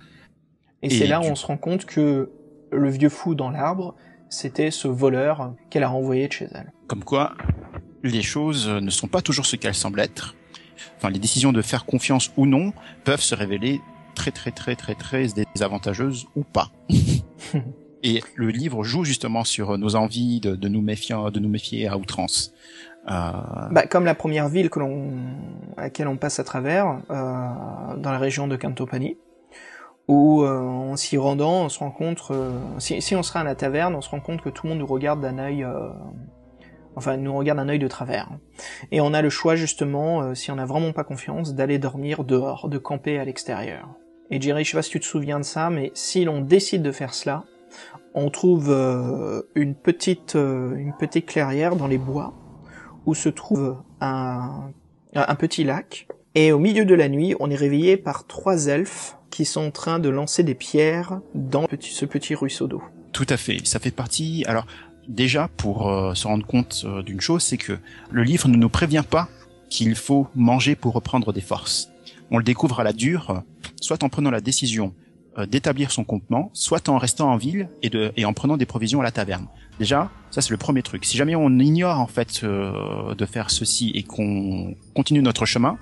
[0.82, 2.30] Et, Et c'est là où tu- on se rend compte que
[2.70, 3.96] le vieux fou dans l'arbre,
[4.28, 6.72] c'était ce voleur qu'elle a renvoyé de chez elle.
[6.86, 7.34] Comme quoi,
[8.02, 10.34] les choses ne sont pas toujours ce qu'elles semblent être.
[10.96, 12.72] Enfin, les décisions de faire confiance ou non
[13.04, 13.80] peuvent se révéler
[14.14, 16.70] très très très très très désavantageuses ou pas.
[18.04, 21.88] Et le livre joue justement sur nos envies de, de nous méfier, de nous méfier
[21.88, 22.52] à outrance.
[23.10, 23.32] Euh,
[23.72, 25.10] Bah, comme la première ville que l'on,
[25.76, 29.16] à laquelle on passe à travers, euh, dans la région de Cantopani,
[30.08, 33.44] où euh, en s'y rendant, on se rend compte, euh, si, si on sera à
[33.44, 35.90] la taverne, on se rend compte que tout le monde nous regarde d'un œil, euh,
[36.96, 38.30] enfin nous regarde d'un œil de travers.
[38.90, 42.24] Et on a le choix justement, euh, si on n'a vraiment pas confiance, d'aller dormir
[42.24, 43.86] dehors, de camper à l'extérieur.
[44.30, 46.82] Et Jerry, je sais pas si tu te souviens de ça, mais si l'on décide
[46.82, 47.44] de faire cela,
[48.14, 52.32] on trouve euh, une petite euh, une petite clairière dans les bois
[53.04, 54.70] où se trouve un,
[55.14, 56.08] un petit lac.
[56.34, 59.70] Et au milieu de la nuit, on est réveillé par trois elfes qui sont en
[59.70, 62.82] train de lancer des pierres dans ce petit ruisseau d'eau.
[63.12, 63.58] Tout à fait.
[63.66, 64.44] Ça fait partie.
[64.46, 64.66] Alors
[65.08, 67.78] déjà pour euh, se rendre compte euh, d'une chose, c'est que
[68.10, 69.28] le livre ne nous prévient pas
[69.70, 71.90] qu'il faut manger pour reprendre des forces.
[72.30, 73.42] On le découvre à la dure,
[73.80, 74.94] soit en prenant la décision
[75.38, 79.04] euh, d'établir son campement, soit en restant en ville et, en prenant des provisions à
[79.04, 79.46] la taverne.
[79.78, 81.04] Déjà, ça c'est le premier truc.
[81.04, 85.78] Si jamais on ignore en fait de faire ceci et qu'on continue notre chemin,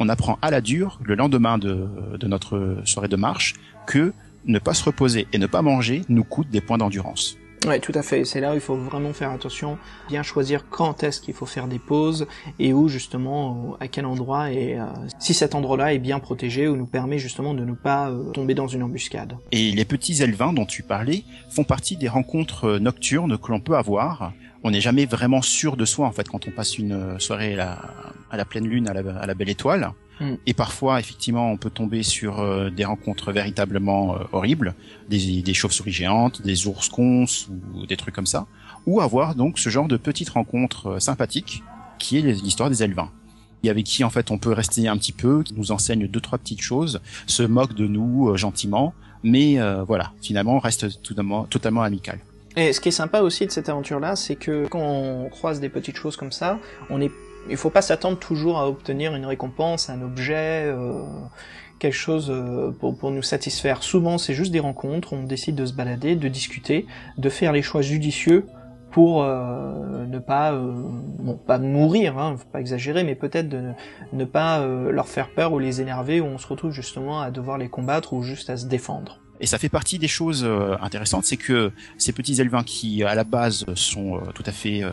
[0.00, 1.86] on apprend à la dure le lendemain de,
[2.26, 3.54] notre soirée de marche
[3.86, 4.12] que
[4.46, 7.36] ne pas se reposer et ne pas manger nous coûte des points d'endurance.
[7.66, 8.24] Ouais, tout à fait.
[8.24, 9.76] C'est là où il faut vraiment faire attention,
[10.08, 12.26] bien choisir quand est-ce qu'il faut faire des pauses
[12.58, 14.86] et où justement, à quel endroit et euh,
[15.18, 18.54] si cet endroit-là est bien protégé ou nous permet justement de ne pas euh, tomber
[18.54, 19.36] dans une embuscade.
[19.52, 23.60] Et les petits élevins dont tu parlais font partie des rencontres euh, nocturnes que l'on
[23.60, 24.32] peut avoir.
[24.64, 27.58] On n'est jamais vraiment sûr de soi en fait quand on passe une euh, soirée
[27.58, 29.92] à la, pleine lune, à la belle étoile.
[30.20, 30.34] Mm.
[30.46, 34.74] Et parfois, effectivement, on peut tomber sur euh, des rencontres véritablement euh, horribles,
[35.08, 38.46] des, des chauves-souris géantes, des ours conces ou des trucs comme ça,
[38.86, 41.62] ou avoir donc ce genre de petites rencontres euh, sympathiques
[41.98, 43.10] qui est l'histoire des élevins.
[43.62, 46.20] Et avec qui en fait on peut rester un petit peu, qui nous enseigne deux
[46.20, 51.02] trois petites choses, se moque de nous euh, gentiment, mais euh, voilà, finalement, on reste
[51.02, 52.18] totalement, totalement amical.
[52.56, 55.68] Et ce qui est sympa aussi de cette aventure-là, c'est que quand on croise des
[55.68, 56.58] petites choses comme ça,
[56.88, 57.12] on est,
[57.48, 61.02] il faut pas s'attendre toujours à obtenir une récompense, un objet, euh,
[61.78, 63.82] quelque chose euh, pour, nous satisfaire.
[63.82, 66.86] Souvent, c'est juste des rencontres, on décide de se balader, de discuter,
[67.18, 68.46] de faire les choix judicieux
[68.90, 73.72] pour euh, ne pas, bon, pas mourir, hein, faut pas exagérer, mais peut-être de ne,
[74.12, 77.56] ne pas leur faire peur ou les énerver, où on se retrouve justement à devoir
[77.56, 79.20] les combattre ou juste à se défendre.
[79.40, 83.14] Et ça fait partie des choses euh, intéressantes, c'est que ces petits élevins qui, à
[83.14, 84.92] la base, sont euh, tout à fait euh,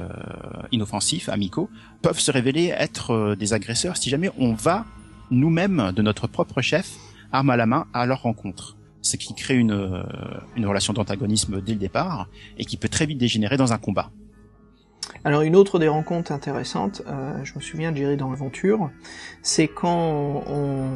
[0.71, 1.69] inoffensifs, amicaux,
[2.01, 4.85] peuvent se révéler être des agresseurs si jamais on va
[5.31, 6.93] nous-mêmes, de notre propre chef,
[7.33, 8.77] arme à la main, à leur rencontre.
[9.01, 10.03] Ce qui crée une,
[10.55, 12.27] une relation d'antagonisme dès le départ
[12.57, 14.11] et qui peut très vite dégénérer dans un combat.
[15.23, 18.89] Alors une autre des rencontres intéressantes, euh, je me souviens de gérer dans l'aventure,
[19.41, 20.89] c'est quand on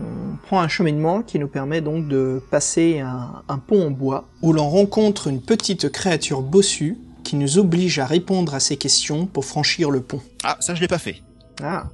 [0.43, 4.53] prend un cheminement qui nous permet donc de passer un, un pont en bois où
[4.53, 9.45] l'on rencontre une petite créature bossue qui nous oblige à répondre à ses questions pour
[9.45, 10.21] franchir le pont.
[10.43, 11.21] Ah, ça je l'ai pas fait.
[11.61, 11.85] Ah.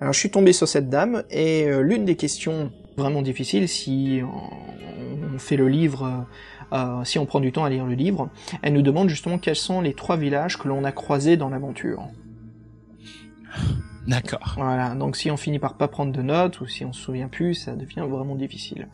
[0.00, 4.20] Alors je suis tombé sur cette dame et euh, l'une des questions vraiment difficiles si
[4.22, 6.26] on, on fait le livre
[6.72, 8.30] euh, si on prend du temps à lire le livre,
[8.62, 12.08] elle nous demande justement quels sont les trois villages que l'on a croisés dans l'aventure.
[14.06, 14.54] D'accord.
[14.56, 17.28] Voilà, donc si on finit par pas prendre de notes ou si on se souvient
[17.28, 18.88] plus, ça devient vraiment difficile.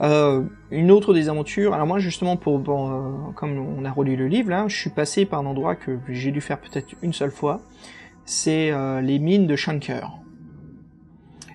[0.00, 4.14] Euh, une autre des aventures, alors moi justement pour bon, euh, comme on a relu
[4.14, 7.12] le livre là, je suis passé par un endroit que j'ai dû faire peut-être une
[7.12, 7.62] seule fois,
[8.24, 10.08] c'est euh, les mines de Shanker.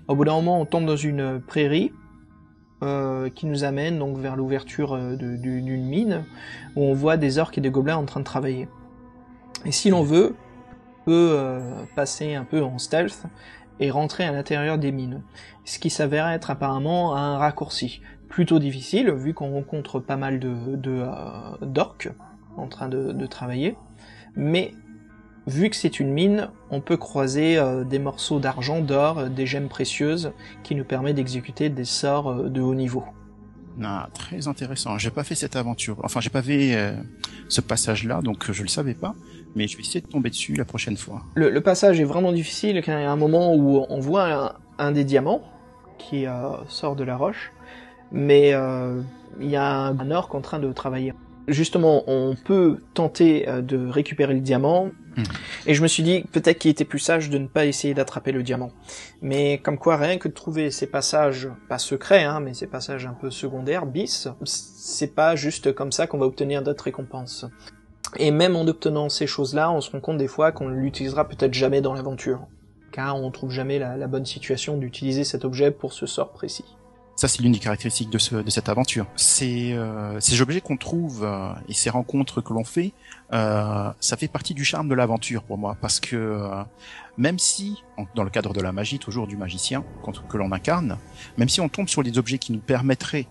[0.10, 1.94] Au bout d'un moment, on tombe dans une prairie
[2.82, 6.24] euh, qui nous amène donc vers l'ouverture euh, d'une mine
[6.78, 8.70] où on voit des orques et des gobelins en train de travailler.
[9.66, 10.34] Et si l'on veut,
[11.02, 13.24] on peut euh, passer un peu en stealth
[13.82, 15.22] et rentrer à l'intérieur des mines.
[15.66, 18.02] Ce qui s'avère être apparemment un raccourci.
[18.30, 20.56] Plutôt difficile, vu qu'on rencontre pas mal de
[21.62, 22.12] d'orques
[22.56, 23.76] en train de, de travailler.
[24.36, 24.74] Mais
[25.50, 29.68] Vu que c'est une mine, on peut croiser euh, des morceaux d'argent, d'or, des gemmes
[29.68, 30.32] précieuses,
[30.62, 33.04] qui nous permet d'exécuter des sorts euh, de haut niveau.
[33.84, 35.00] Ah, très intéressant.
[35.00, 35.98] J'ai pas fait cette aventure.
[36.04, 36.92] Enfin, j'ai pas fait euh,
[37.48, 39.16] ce passage-là, donc je le savais pas.
[39.56, 41.24] Mais je vais essayer de tomber dessus la prochaine fois.
[41.34, 44.32] Le, le passage est vraiment difficile, car il y a un moment où on voit
[44.32, 45.42] un, un des diamants
[45.98, 46.26] qui
[46.68, 47.52] sort de la roche,
[48.12, 48.50] mais
[49.40, 51.14] il y a un, un orc en train de travailler
[51.50, 54.90] justement, on peut tenter euh, de récupérer le diamant.
[55.18, 55.24] Mmh.
[55.68, 58.32] Et je me suis dit peut-être qu'il était plus sage de ne pas essayer d'attraper
[58.32, 58.72] le diamant.
[59.22, 63.06] Mais comme quoi, rien que de trouver ces passages, pas secrets, hein, mais ces passages
[63.06, 67.46] un peu secondaires, bis, c'est pas juste comme ça qu'on va obtenir d'autres récompenses.
[68.18, 71.28] Et même en obtenant ces choses-là, on se rend compte des fois qu'on ne l'utilisera
[71.28, 72.48] peut-être jamais dans l'aventure.
[72.92, 76.66] Car on trouve jamais la, la bonne situation d'utiliser cet objet pour ce sort précis.
[77.20, 79.06] Ça, c'est l'une des caractéristiques de, ce, de cette aventure.
[79.18, 82.94] C'est euh, ces objets qu'on trouve euh, et ces rencontres que l'on fait,
[83.34, 86.64] euh, ça fait partie du charme de l'aventure pour moi, parce que euh,
[87.18, 87.84] même si,
[88.16, 89.84] dans le cadre de la magie, toujours du magicien
[90.30, 90.98] que l'on incarne,
[91.38, 93.28] même si on tombe sur des objets qui nous permettraient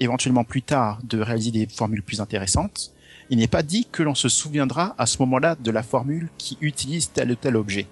[0.00, 2.92] éventuellement plus tard de réaliser des formules plus intéressantes,
[3.30, 6.58] il n'est pas dit que l'on se souviendra à ce moment-là de la formule qui
[6.60, 7.86] utilise tel ou tel objet.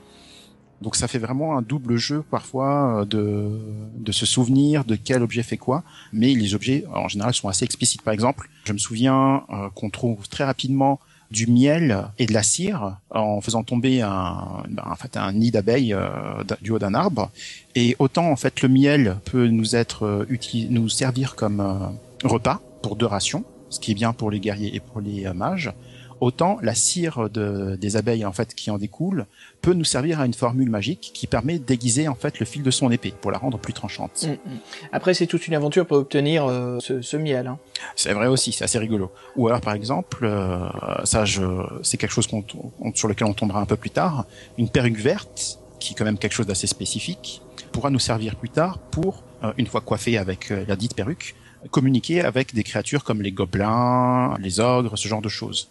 [0.82, 3.60] Donc ça fait vraiment un double jeu parfois euh, de,
[3.96, 7.64] de se souvenir de quel objet fait quoi, mais les objets en général sont assez
[7.64, 8.02] explicites.
[8.02, 11.00] Par exemple, je me souviens euh, qu'on trouve très rapidement
[11.30, 15.50] du miel et de la cire en faisant tomber un, ben, en fait, un nid
[15.50, 17.30] d'abeilles euh, du haut d'un arbre.
[17.74, 22.96] Et autant en fait le miel peut nous être utile, nous servir comme repas pour
[22.96, 25.72] deux rations, ce qui est bien pour les guerriers et pour les mages
[26.20, 29.26] autant la cire de, des abeilles en fait qui en découle
[29.66, 32.70] peut nous servir à une formule magique qui permet d'aiguiser en fait le fil de
[32.70, 34.24] son épée pour la rendre plus tranchante.
[34.24, 34.58] Mm, mm.
[34.92, 37.48] Après c'est toute une aventure pour obtenir euh, ce, ce, miel.
[37.48, 37.58] Hein.
[37.96, 39.10] C'est vrai aussi, c'est assez rigolo.
[39.34, 40.68] Ou alors par exemple, euh,
[41.02, 41.42] ça je,
[41.82, 45.94] c'est quelque chose sur lequel on tombera un peu plus tard, une perruque verte qui
[45.94, 47.42] est quand même quelque chose d'assez spécifique
[47.72, 51.34] pourra nous servir plus tard pour euh, une fois coiffé avec la dite perruque
[51.72, 55.70] communiquer avec des créatures comme les gobelins, les ogres, ce genre de choses.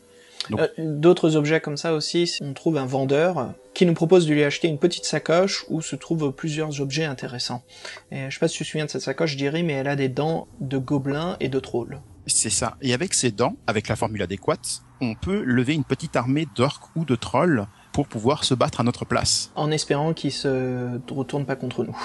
[0.51, 4.43] Euh, d'autres objets comme ça aussi, on trouve un vendeur qui nous propose de lui
[4.43, 7.63] acheter une petite sacoche où se trouvent plusieurs objets intéressants.
[8.11, 9.87] Et je sais pas si tu te souviens de cette sacoche, je dirais, mais elle
[9.87, 11.99] a des dents de gobelins et de trolls.
[12.27, 12.77] C'est ça.
[12.81, 16.95] Et avec ces dents, avec la formule adéquate, on peut lever une petite armée d'orques
[16.95, 19.51] ou de trolls pour pouvoir se battre à notre place.
[19.55, 21.97] En espérant qu'ils se retournent pas contre nous.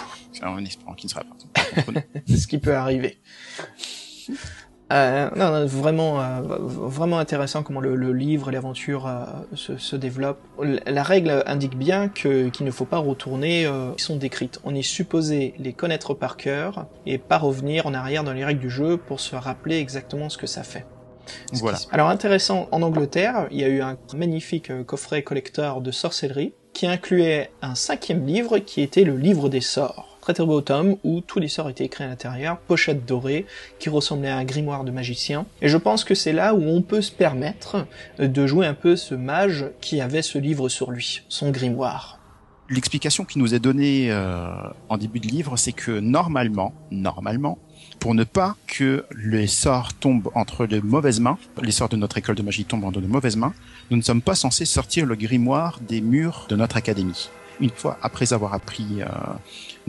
[0.43, 2.21] En espérant qu'ils ne seraient pas contre nous.
[2.29, 3.19] C'est ce qui peut arriver.
[4.93, 9.25] Euh, non, non, vraiment, euh, vraiment intéressant comment le, le livre et l'aventure euh,
[9.55, 10.41] se, se développent.
[10.87, 13.67] La règle indique bien que qu'il ne faut pas retourner.
[13.67, 14.61] Euh, ils sont décrites.
[14.65, 18.61] On est supposé les connaître par cœur et pas revenir en arrière dans les règles
[18.61, 20.87] du jeu pour se rappeler exactement ce que ça fait.
[21.53, 21.79] voilà.
[21.93, 26.87] Alors intéressant, en Angleterre, il y a eu un magnifique coffret collector de sorcellerie qui
[26.87, 30.10] incluait un cinquième livre qui était le livre des sorts
[31.03, 33.47] où tous les sorts étaient écrits à l'intérieur, pochette dorée
[33.79, 35.47] qui ressemblait à un grimoire de magicien.
[35.63, 37.87] Et je pense que c'est là où on peut se permettre
[38.19, 42.19] de jouer un peu ce mage qui avait ce livre sur lui, son grimoire.
[42.69, 44.49] L'explication qui nous est donnée euh,
[44.89, 47.59] en début de livre, c'est que normalement, normalement,
[47.99, 52.17] pour ne pas que les sorts tombent entre de mauvaises mains, les sorts de notre
[52.19, 53.53] école de magie tombent entre de mauvaises mains,
[53.91, 57.29] nous ne sommes pas censés sortir le grimoire des murs de notre académie
[57.61, 59.07] une fois après avoir appris euh,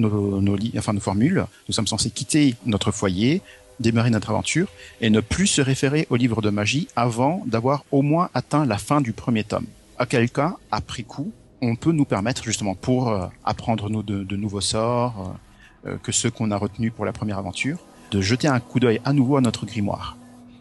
[0.02, 3.42] nos, formules, nous sommes censés quitter notre foyer,
[3.82, 4.68] démarrer notre aventure
[5.02, 8.78] et ne plus se référer au livre de magie avant d'avoir au moins atteint la
[8.78, 9.66] fin du premier tome.
[9.98, 11.32] à quel cas, après coup,
[11.62, 15.38] on peut nous permettre justement pour euh, apprendre de, nouveaux sorts
[15.86, 17.78] euh, euh, que ceux qu'on a retenus pour la première aventure,
[18.12, 20.18] de jeter un coup d'œil à nouveau à notre grimoire.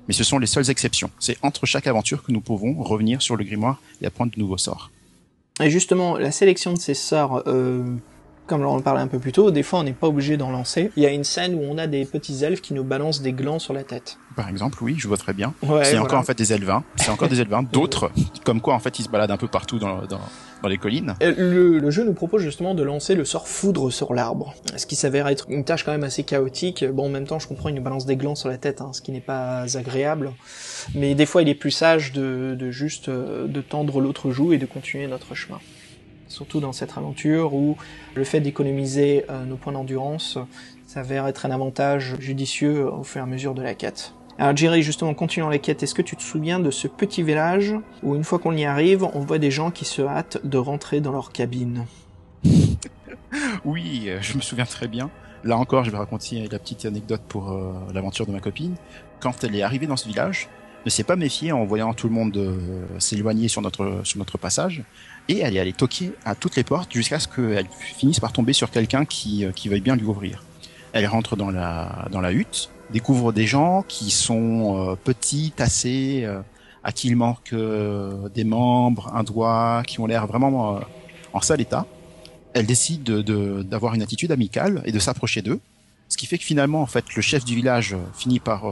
[0.09, 1.11] Mais ce sont les seules exceptions.
[1.18, 4.59] C'est entre chaque aventure que nous pouvons revenir sur le grimoire et apprendre de nouveaux
[4.59, 4.91] sorts.
[5.62, 7.45] Et justement, la sélection de ces sorts,
[8.51, 10.51] comme on en parlait un peu plus tôt, des fois on n'est pas obligé d'en
[10.51, 10.90] lancer.
[10.96, 13.32] Il y a une scène où on a des petits elfes qui nous balancent des
[13.32, 14.18] glands sur la tête.
[14.34, 15.55] Par exemple, oui, je vois très bien.
[15.62, 16.03] Ouais, c'est voilà.
[16.03, 16.82] encore en fait des elvins.
[16.96, 17.62] C'est encore des elvins.
[17.62, 18.11] D'autres,
[18.44, 20.20] comme quoi en fait ils se baladent un peu partout dans, dans,
[20.62, 21.14] dans les collines.
[21.20, 24.96] Le, le jeu nous propose justement de lancer le sort foudre sur l'arbre, ce qui
[24.96, 26.84] s'avère être une tâche quand même assez chaotique.
[26.84, 28.90] Bon, en même temps, je comprends, il nous balance des glands sur la tête, hein,
[28.92, 30.32] ce qui n'est pas agréable.
[30.96, 34.53] Mais des fois, il est plus sage de, de juste euh, de tendre l'autre joue
[34.53, 35.61] et de continuer notre chemin.
[36.31, 37.76] Surtout dans cette aventure où
[38.14, 40.39] le fait d'économiser euh, nos points d'endurance
[40.87, 44.14] s'avère être un avantage judicieux au fur et à mesure de la quête.
[44.39, 47.74] Alors Jerry, justement, continuant la quête, est-ce que tu te souviens de ce petit village
[48.03, 51.01] où une fois qu'on y arrive, on voit des gens qui se hâtent de rentrer
[51.01, 51.85] dans leur cabine?
[53.64, 55.11] Oui, euh, je me souviens très bien.
[55.45, 58.74] Là encore, je vais raconter la petite anecdote pour euh, l'aventure de ma copine.
[59.20, 60.49] Quand elle est arrivée dans ce village,
[60.85, 62.59] ne s'est pas méfiée en voyant tout le monde euh,
[62.99, 64.83] s'éloigner sur notre sur notre passage,
[65.29, 68.53] et elle est allée toquer à toutes les portes jusqu'à ce qu'elle finisse par tomber
[68.53, 70.43] sur quelqu'un qui euh, qui veuille bien lui ouvrir.
[70.93, 76.23] Elle rentre dans la dans la hutte, découvre des gens qui sont euh, petits, tassés,
[76.25, 76.41] euh,
[76.83, 80.81] à qui il manque euh, des membres, un doigt, qui ont l'air vraiment euh,
[81.33, 81.87] en sale état
[82.53, 85.61] elle décide de- de- d'avoir une attitude amicale et de s'approcher d'eux.
[86.09, 88.64] Ce qui fait que finalement, en fait, le chef du village euh, finit par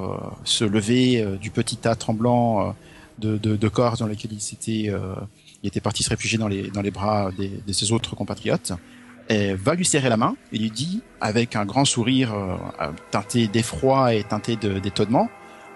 [0.42, 2.74] se lever du petit tas tremblant
[3.20, 4.90] de, de, de corps dans lequel il s'était,
[5.62, 8.72] il était parti se réfugier dans les, dans les bras des, de ses autres compatriotes.
[9.30, 12.90] Et va lui serrer la main et lui dit, avec un grand sourire euh, euh,
[13.10, 15.28] teinté d'effroi et teinté d'étonnement,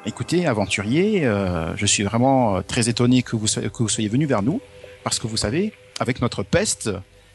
[0.06, 4.08] écoutez, aventurier, euh, je suis vraiment euh, très étonné que vous, soyez, que vous soyez
[4.08, 4.60] venu vers nous,
[5.04, 6.90] parce que vous savez, avec notre peste,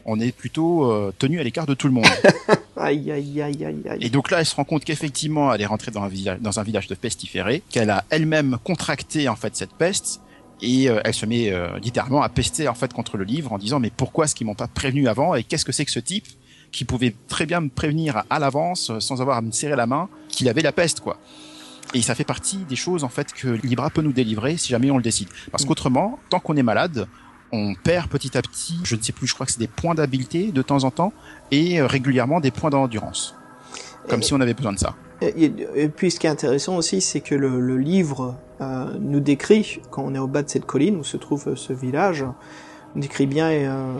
[0.06, 2.06] on est plutôt euh, tenu à l'écart de tout le monde.
[2.80, 3.98] Aïe, aïe, aïe, aïe, aïe.
[4.02, 6.60] Et donc là, elle se rend compte qu'effectivement, elle est rentrée dans un village, dans
[6.60, 10.22] un village de pestiférés, qu'elle a elle-même contracté en fait cette peste,
[10.62, 13.58] et euh, elle se met euh, littéralement à pester en fait contre le livre en
[13.58, 16.00] disant mais pourquoi est-ce qu'ils m'ont pas prévenu avant et qu'est-ce que c'est que ce
[16.00, 16.26] type
[16.72, 19.76] qui pouvait très bien me prévenir à, à l'avance euh, sans avoir à me serrer
[19.76, 21.18] la main qu'il avait la peste quoi.
[21.94, 24.92] Et ça fait partie des choses en fait que Libra peut nous délivrer si jamais
[24.92, 25.30] on le décide.
[25.52, 25.68] Parce Mm.
[25.68, 27.08] qu'autrement, tant qu'on est malade,
[27.54, 29.96] on perd petit à petit, je ne sais plus, je crois que c'est des points
[29.96, 31.14] d'habileté de temps en temps
[31.50, 33.36] et euh, régulièrement des points d'endurance.
[34.10, 34.96] Comme Et- si on avait besoin de ça.
[35.22, 39.80] Et, puis ce qui est intéressant aussi, c'est que le, le livre euh, nous décrit,
[39.90, 42.26] quand on est au bas de cette colline où se trouve euh, ce village,
[42.96, 43.98] nous décrit bien euh,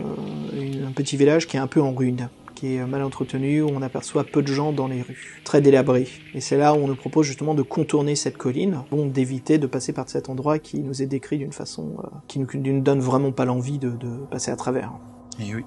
[0.86, 3.82] un petit village qui est un peu en ruine, qui est mal entretenu, où on
[3.82, 6.08] aperçoit peu de gens dans les rues, très délabré.
[6.34, 9.66] Et c'est là où on nous propose justement de contourner cette colline, bon d'éviter de
[9.66, 13.00] passer par cet endroit qui nous est décrit d'une façon euh, qui nous, nous donne
[13.00, 14.92] vraiment pas l'envie de, de passer à travers.
[15.40, 15.64] Et oui.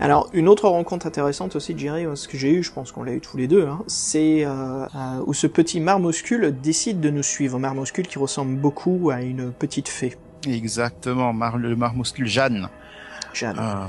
[0.00, 3.12] Alors, une autre rencontre intéressante aussi, Jerry, ce que j'ai eu, je pense qu'on l'a
[3.12, 7.22] eu tous les deux, hein, c'est euh, euh, où ce petit marmoscule décide de nous
[7.22, 7.58] suivre.
[7.58, 10.16] Marmoscule qui ressemble beaucoup à une petite fée,
[10.46, 12.68] Exactement, Mar le marmouscule Jeanne.
[13.32, 13.58] Jeanne.
[13.58, 13.86] Euh,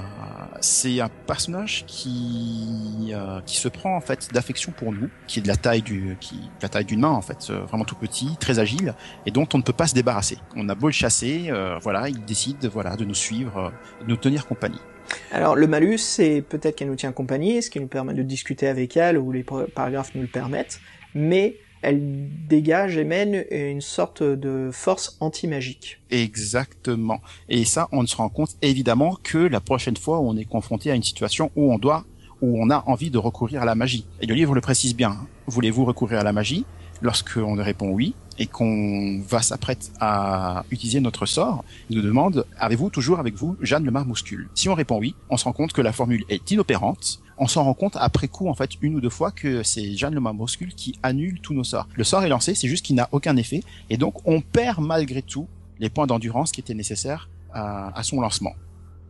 [0.59, 5.41] c'est un personnage qui euh, qui se prend en fait d'affection pour nous, qui est
[5.41, 7.95] de la taille du qui de la taille d'une main en fait, euh, vraiment tout
[7.95, 10.37] petit, très agile et dont on ne peut pas se débarrasser.
[10.55, 14.09] On a beau le chasser, euh, voilà, il décide voilà de nous suivre, euh, de
[14.09, 14.81] nous tenir compagnie.
[15.31, 18.67] Alors, le malus, c'est peut-être qu'elle nous tient compagnie, ce qui nous permet de discuter
[18.67, 20.79] avec elle, ou les par- paragraphes nous le permettent,
[21.13, 26.01] mais elle dégage et mène une sorte de force anti-magique.
[26.09, 27.21] Exactement.
[27.47, 30.89] Et ça, on se rend compte évidemment que la prochaine fois où on est confronté
[30.89, 32.05] à une situation où on doit,
[32.41, 34.07] où on a envie de recourir à la magie.
[34.21, 35.15] Et le livre le précise bien.
[35.47, 36.65] Voulez-vous recourir à la magie?
[37.01, 42.89] Lorsqu'on répond oui et qu'on va s'apprête à utiliser notre sort, il nous demande avez-vous
[42.89, 45.81] toujours avec vous Jeanne le marmouscule Si on répond oui, on se rend compte que
[45.81, 47.21] la formule est inopérante.
[47.37, 50.13] On s'en rend compte après coup, en fait, une ou deux fois que c'est Jeanne
[50.13, 51.87] le marmouscule qui annule tous nos sorts.
[51.95, 55.21] Le sort est lancé, c'est juste qu'il n'a aucun effet, et donc on perd malgré
[55.21, 55.47] tout
[55.79, 58.53] les points d'endurance qui étaient nécessaires à, à son lancement.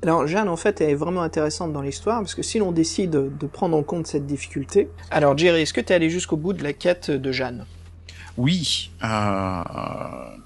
[0.02, 3.48] Alors Jeanne en fait est vraiment intéressante dans l'histoire parce que si l'on décide de
[3.48, 6.64] prendre en compte cette difficulté, alors Jerry, est-ce que tu es allé jusqu'au bout de
[6.64, 7.66] la quête de Jeanne?
[8.38, 9.64] Oui, euh,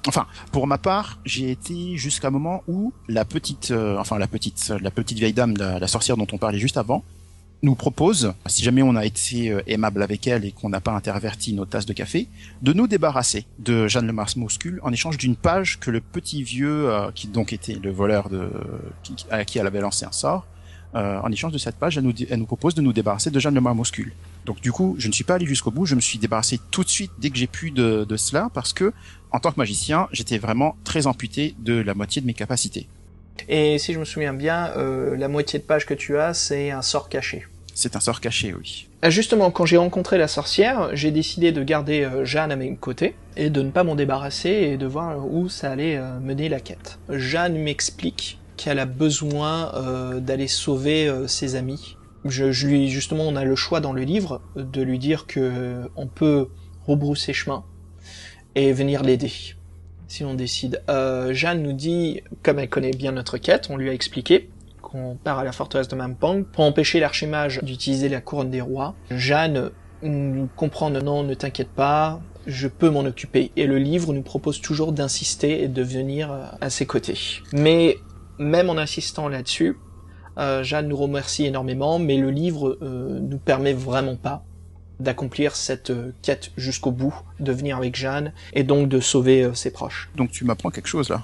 [0.07, 4.27] enfin pour ma part, j'ai été jusqu'à un moment où la petite, euh, enfin la
[4.27, 7.03] petite, la petite vieille dame, la, sorcière dont on parlait juste avant,
[7.61, 10.91] nous propose, si jamais on a été euh, aimable avec elle et qu'on n'a pas
[10.91, 12.27] interverti nos tasses de café,
[12.61, 16.43] de nous débarrasser de Jeanne le Mars Muscule en échange d'une page que le petit
[16.43, 18.49] vieux, euh, qui donc était le voleur de,
[19.03, 20.45] qui, à qui elle avait lancé un sort,
[20.95, 23.61] en échange de cette page, elle nous, elle propose de nous débarrasser de Jeanne le
[23.61, 24.11] Marmoscule.
[24.49, 26.83] Donc du coup, je ne suis pas allé jusqu'au bout, je me suis débarrassé tout
[26.83, 28.93] de suite dès que j'ai pu de, de cela, parce que
[29.29, 32.87] en tant que magicien, j'étais vraiment très amputé de la moitié de mes capacités.
[33.47, 36.71] Et si je me souviens bien, euh, la moitié de page que tu as, c'est
[36.71, 37.45] un sort caché.
[37.75, 38.87] C'est un sort caché, oui.
[39.05, 42.75] Euh, Justement, quand j'ai rencontré la sorcière, j'ai décidé de garder euh, Jeanne à mes
[42.75, 46.49] côtés et de ne pas m'en débarrasser et de voir où ça allait euh, mener
[46.49, 46.97] la quête.
[47.07, 51.95] Jeanne m'explique qu'elle a besoin euh, d'aller sauver euh, ses amis.
[52.25, 56.49] Justement, on a le choix dans le livre de lui dire que on peut
[56.85, 57.63] rebrousser chemin
[58.55, 59.31] et venir l'aider
[60.09, 60.81] si on décide.
[60.89, 64.49] Euh, Jeanne nous dit, comme elle connaît bien notre quête, on lui a expliqué
[64.81, 68.95] qu'on part à la forteresse de Mampang pour empêcher l'archimage d'utiliser la couronne des rois.
[69.11, 69.69] Jeanne
[70.01, 73.51] nous comprend non, ne t'inquiète pas, je peux m'en occuper.
[73.55, 77.19] Et le livre nous propose toujours d'insister et de venir euh, à ses côtés.
[77.53, 77.97] Mais
[78.39, 79.77] même en insistant là-dessus,
[80.39, 84.43] euh, Jeanne nous remercie énormément, mais le livre euh, nous permet vraiment pas
[84.99, 89.53] d'accomplir cette euh, quête jusqu'au bout, de venir avec Jeanne et donc de sauver euh,
[89.53, 90.09] ses proches.
[90.15, 91.21] Donc tu m'apprends quelque chose là.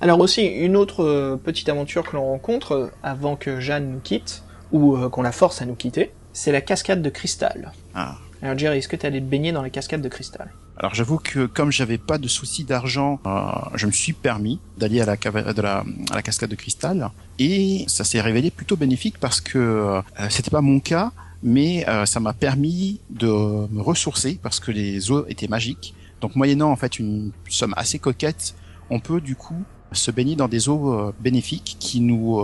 [0.00, 4.96] Alors aussi, une autre petite aventure que l'on rencontre avant que Jeanne nous quitte, ou
[5.10, 7.72] qu'on la force à nous quitter, c'est la cascade de cristal.
[7.94, 8.16] Ah.
[8.42, 10.50] Alors Jerry, est-ce que tu allais te baigner dans la cascade de cristal?
[10.78, 15.00] Alors j'avoue que comme j'avais pas de souci d'argent, euh, je me suis permis d'aller
[15.02, 18.76] à la, cava- de la, à la cascade de cristal et ça s'est révélé plutôt
[18.76, 20.00] bénéfique parce que euh,
[20.30, 21.12] c'était pas mon cas,
[21.42, 25.94] mais euh, ça m'a permis de me ressourcer parce que les eaux étaient magiques.
[26.22, 28.54] Donc moyennant en fait une somme assez coquette,
[28.88, 29.62] on peut du coup
[29.92, 32.40] se baigner dans des eaux bénéfiques qui nous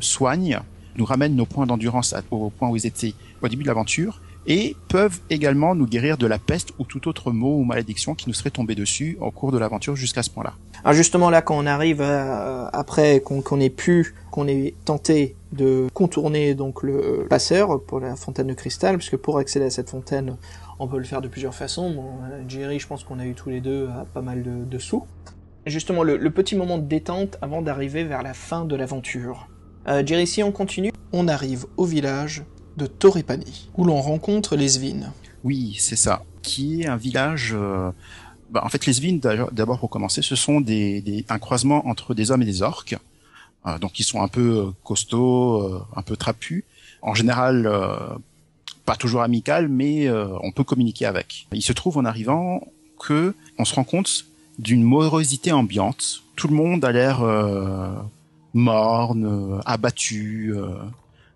[0.00, 0.60] soignent,
[0.98, 4.76] nous ramènent nos points d'endurance au point où ils étaient au début de l'aventure et
[4.88, 8.34] peuvent également nous guérir de la peste ou tout autre mot ou malédiction qui nous
[8.34, 10.54] serait tombé dessus au cours de l'aventure jusqu'à ce point-là.
[10.84, 15.88] Alors justement là, quand on arrive euh, après qu'on ait pu, qu'on ait tenté de
[15.92, 20.36] contourner donc le passeur pour la fontaine de cristal, puisque pour accéder à cette fontaine,
[20.78, 22.04] on peut le faire de plusieurs façons.
[22.30, 25.04] Euh, Jerry, je pense qu'on a eu tous les deux euh, pas mal de, sous.
[25.66, 29.48] Justement, le petit moment de détente avant d'arriver vers la fin de l'aventure.
[29.86, 32.44] Euh, Jerry, si on continue, on arrive au village
[32.76, 35.12] de Torrepani, où l'on rencontre les Svin.
[35.44, 36.22] Oui, c'est ça.
[36.42, 37.52] Qui est un village.
[37.54, 37.90] euh,
[38.50, 39.18] bah, en fait, les Svin,
[39.52, 42.96] d'abord pour commencer, ce sont des, des- un croisement entre des hommes et des orques.
[43.66, 46.64] Euh, donc, ils sont un peu euh, costauds, euh, un peu trapus.
[47.02, 47.96] En général, euh,
[48.84, 51.46] pas toujours amical, mais euh, on peut communiquer avec.
[51.52, 52.66] Il se trouve en arrivant
[52.98, 54.24] que on se rend compte
[54.58, 56.22] d'une morosité ambiante.
[56.36, 57.90] Tout le monde a l'air euh,
[58.58, 60.52] morne, euh, abattu.
[60.54, 60.68] euh,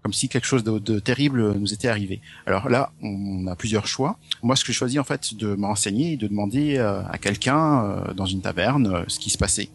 [0.03, 2.21] comme si quelque chose de, de terrible nous était arrivé.
[2.47, 4.19] Alors là, on a plusieurs choix.
[4.43, 7.19] Moi, ce que je choisis en fait, de me renseigner et de demander euh, à
[7.19, 9.71] quelqu'un dans une taverne ce qui se passait.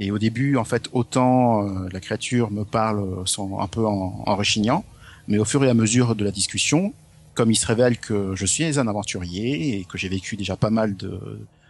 [0.00, 4.36] Et au début, en fait, autant la créature me parle sans, un peu en, en
[4.36, 4.84] rechignant,
[5.28, 6.92] mais au fur et à mesure de la discussion,
[7.34, 10.70] comme il se révèle que je suis un aventurier et que j'ai vécu déjà pas
[10.70, 11.12] mal de,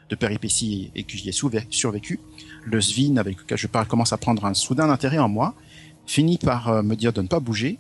[0.08, 2.18] de péripéties et que j'y ai survécu,
[2.64, 5.54] le Svin avec lequel je parle commence à prendre un soudain intérêt en moi,
[6.06, 7.78] finit par euh, me dire de ne pas bouger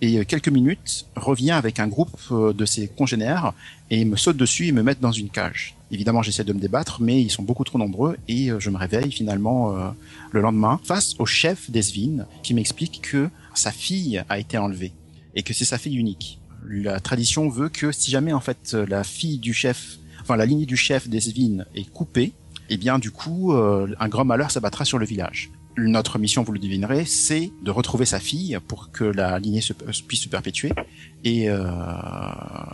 [0.00, 3.52] et euh, quelques minutes revient avec un groupe euh, de ses congénères
[3.90, 5.74] et me saute dessus et me met dans une cage.
[5.90, 9.12] Évidemment, j'essaie de me débattre, mais ils sont beaucoup trop nombreux et je me réveille
[9.12, 9.90] finalement euh,
[10.32, 14.92] le lendemain face au chef des Svin qui m'explique que sa fille a été enlevée
[15.34, 16.40] et que c'est sa fille unique.
[16.68, 20.66] La tradition veut que si jamais en fait la fille du chef, enfin la lignée
[20.66, 22.32] du chef des Svin est coupée,
[22.70, 25.50] eh bien du coup euh, un grand malheur s'abattra sur le village.
[25.78, 29.74] Notre mission, vous le devinerez, c'est de retrouver sa fille pour que la lignée se,
[29.74, 30.72] puisse se perpétuer.
[31.22, 31.68] Et euh,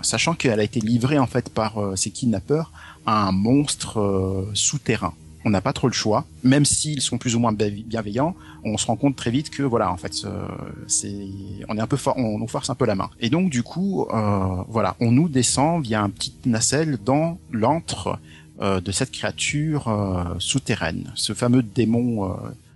[0.03, 2.71] sachant qu'elle a été livrée en fait par euh, ses kidnappeurs
[3.05, 5.15] à un monstre euh, souterrain.
[5.45, 8.37] On n'a pas trop le choix, même s'ils sont plus ou moins bienve- bienveillants.
[8.63, 10.47] On se rend compte très vite que voilà, en fait, euh,
[10.87, 11.27] c'est,
[11.69, 13.11] on est un peu, on nous force un peu la main.
[13.19, 18.21] Et donc du coup, euh, voilà, on nous descend via un petit nacelle dans l'antre
[18.63, 22.35] euh, de cette créature euh, souterraine, ce fameux démon euh,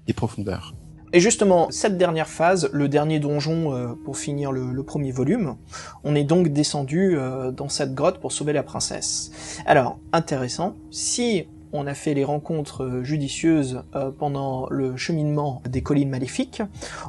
[0.09, 0.75] des profondeurs.
[1.13, 5.55] Et justement, cette dernière phase, le dernier donjon pour finir le, premier volume,
[6.03, 7.17] on est donc descendu
[7.57, 9.31] dans cette grotte pour sauver la princesse.
[9.65, 15.83] Alors, intéressant, si on a fait les rencontres euh, judicieuses euh, pendant le cheminement des
[15.83, 16.63] collines maléfiques,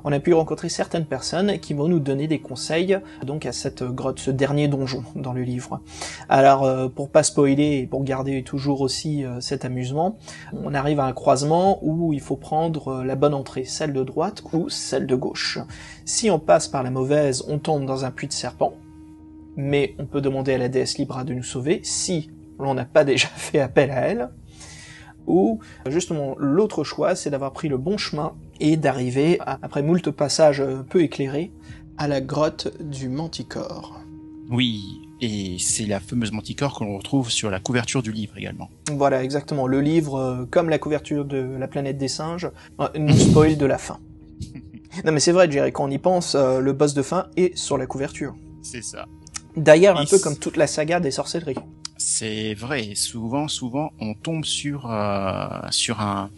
[0.04, 3.84] on a pu rencontrer certaines personnes qui vont nous donner des conseils donc à cette
[3.84, 5.82] grotte, ce dernier donjon dans le livre.
[6.30, 10.18] Alors, euh, pour pas spoiler et pour garder toujours aussi cet amusement,
[10.54, 14.44] on arrive à un croisement où il faut prendre la bonne entrée, celle de droite
[14.54, 15.60] ou celle de gauche.
[16.06, 18.74] Si on passe par la mauvaise, on tombe dans un puits de serpent,
[19.56, 22.30] mais on peut demander à la déesse Libra de nous sauver si
[22.60, 24.30] l'on n'a pas déjà fait appel à elle.
[25.28, 30.62] Ou justement l'autre choix, c'est d'avoir pris le bon chemin et d'arriver, après moult passages
[30.62, 31.52] euh, peu éclairés,
[31.98, 34.02] à la grotte du Manticore.
[34.50, 38.70] Oui, Et c'est la fameuse manticore que l'on retrouve sur la couverture du livre également.
[38.90, 39.68] Voilà, exactement.
[39.68, 42.50] Le livre, euh, comme la couverture de La planète des singes,
[42.80, 44.00] euh, nous spoil de la fin.
[45.06, 47.78] non mais c'est vrai, Jerry, quand on y pense, le boss de fin est sur
[47.78, 48.36] la couverture.
[48.62, 49.06] C'est ça.
[49.58, 51.58] D'ailleurs, un peu comme toute la saga des sorcelleries.
[51.98, 52.94] C'est vrai.
[52.96, 56.30] Souvent, souvent, on tombe sur euh, sur un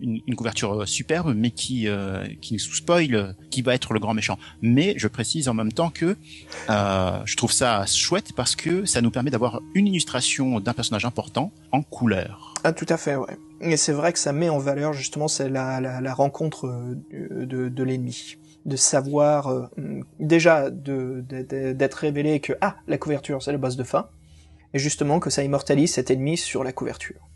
[0.00, 4.12] une, couverture euh, superbe, mais qui euh, qui nous spoil qui va être le grand
[4.12, 4.38] méchant.
[4.60, 6.16] Mais je précise en même temps que
[6.68, 11.04] euh, je trouve ça chouette parce que ça nous permet d'avoir une illustration d'un personnage
[11.04, 12.54] important en couleur.
[12.64, 13.36] Ah, tout à fait, ouais.
[13.60, 16.94] Et c'est vrai que ça met en valeur justement c'est la, la, la rencontre euh,
[17.46, 18.36] de, de l'ennemi,
[18.66, 19.66] de savoir euh,
[20.18, 24.08] déjà de de- de- d'être révélé que ah la couverture c'est le boss de fin,
[24.74, 27.28] et justement que ça immortalise cet ennemi sur la couverture.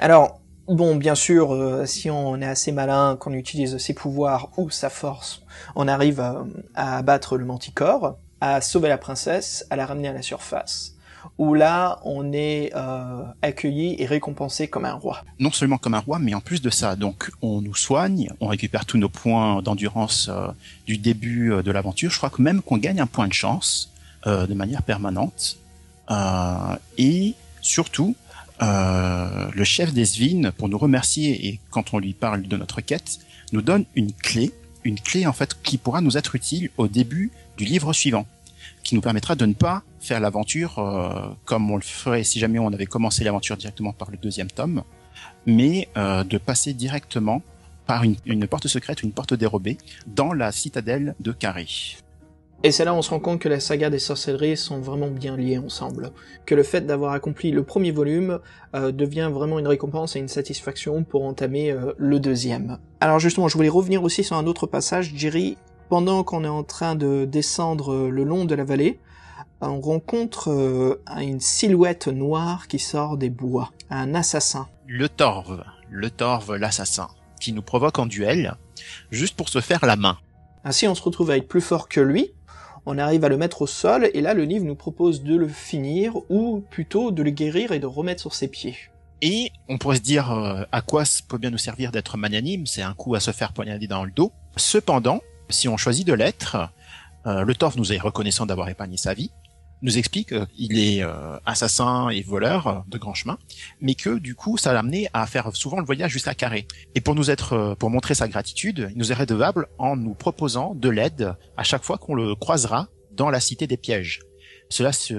[0.00, 4.70] Alors bon, bien sûr, euh, si on est assez malin, qu'on utilise ses pouvoirs ou
[4.70, 5.42] sa force,
[5.76, 10.12] on arrive à, à abattre le manticore, à sauver la princesse, à la ramener à
[10.14, 10.96] la surface
[11.38, 15.22] où là on est euh, accueilli et récompensé comme un roi.
[15.38, 18.46] non seulement comme un roi, mais en plus de ça, donc on nous soigne, on
[18.46, 20.48] récupère tous nos points d'endurance euh,
[20.86, 22.10] du début euh, de l'aventure.
[22.10, 23.92] Je crois que même qu'on gagne un point de chance
[24.26, 25.58] euh, de manière permanente.
[26.10, 28.16] Euh, et surtout,
[28.62, 32.80] euh, le chef des Svin, pour nous remercier et quand on lui parle de notre
[32.80, 33.18] quête,
[33.52, 34.52] nous donne une clé,
[34.84, 38.26] une clé en fait qui pourra nous être utile au début du livre suivant,
[38.82, 42.58] qui nous permettra de ne pas faire l'aventure euh, comme on le ferait si jamais
[42.58, 44.82] on avait commencé l'aventure directement par le deuxième tome,
[45.46, 47.42] mais de passer directement
[47.86, 51.66] par une, une porte secrète, une porte dérobée, dans la citadelle de Carré.
[52.62, 55.08] Et c'est là où on se rend compte que la saga des sorcelleries sont vraiment
[55.08, 56.12] bien liées ensemble.
[56.44, 58.38] Que le fait d'avoir accompli le premier volume
[58.74, 62.78] euh, devient vraiment une récompense et une satisfaction pour entamer euh, le deuxième.
[63.00, 65.12] Alors justement, je voulais revenir aussi sur un autre passage.
[65.14, 65.56] Jerry,
[65.88, 69.00] pendant qu'on est en train de descendre euh, le long de la vallée,
[69.60, 73.72] on rencontre euh, une silhouette noire qui sort des bois.
[73.90, 74.68] Un assassin.
[74.86, 77.08] Le Torve, le Torve l'assassin,
[77.40, 78.56] qui nous provoque en duel,
[79.10, 80.18] juste pour se faire la main.
[80.62, 82.32] Ainsi, on se retrouve à être plus fort que lui.
[82.86, 85.48] On arrive à le mettre au sol, et là, le livre nous propose de le
[85.48, 88.76] finir, ou plutôt de le guérir et de remettre sur ses pieds.
[89.22, 92.66] Et on pourrait se dire euh, à quoi ça peut bien nous servir d'être magnanime,
[92.66, 94.32] c'est un coup à se faire poignarder dans le dos.
[94.56, 95.20] Cependant,
[95.50, 96.56] si on choisit de l'être,
[97.26, 99.30] euh, le Torve nous est reconnaissant d'avoir épargné sa vie,
[99.82, 103.38] nous explique qu'il est euh, assassin et voleur de grand chemin,
[103.80, 106.66] mais que du coup ça l'a amené à faire souvent le voyage jusqu'à Carré.
[106.94, 110.14] Et pour nous être, euh, pour montrer sa gratitude, il nous est redevable en nous
[110.14, 114.20] proposant de l'aide à chaque fois qu'on le croisera dans la cité des pièges.
[114.72, 115.14] Cela se,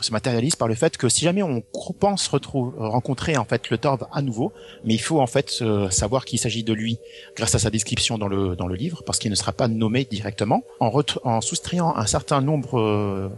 [0.00, 1.62] se matérialise par le fait que si jamais on
[2.00, 4.54] pense retrouver, rencontrer en fait le Torve à nouveau,
[4.84, 6.96] mais il faut en fait euh, savoir qu'il s'agit de lui
[7.36, 10.06] grâce à sa description dans le dans le livre, parce qu'il ne sera pas nommé
[10.06, 10.90] directement, en,
[11.24, 13.30] en soustrayant un certain nombre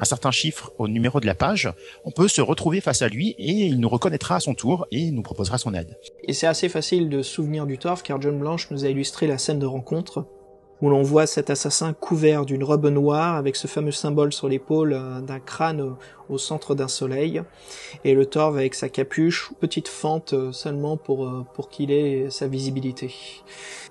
[0.00, 1.72] un certain chiffre au numéro de la page,
[2.04, 5.10] on peut se retrouver face à lui et il nous reconnaîtra à son tour et
[5.10, 5.98] nous proposera son aide.
[6.24, 9.26] Et c'est assez facile de se souvenir du torf, car John Blanche nous a illustré
[9.26, 10.26] la scène de rencontre,
[10.82, 14.92] où l'on voit cet assassin couvert d'une robe noire, avec ce fameux symbole sur l'épaule
[14.92, 15.96] euh, d'un crâne
[16.28, 17.42] au, centre d'un soleil,
[18.04, 22.28] et le torve avec sa capuche, petite fente euh, seulement pour, euh, pour qu'il ait
[22.30, 23.14] sa visibilité.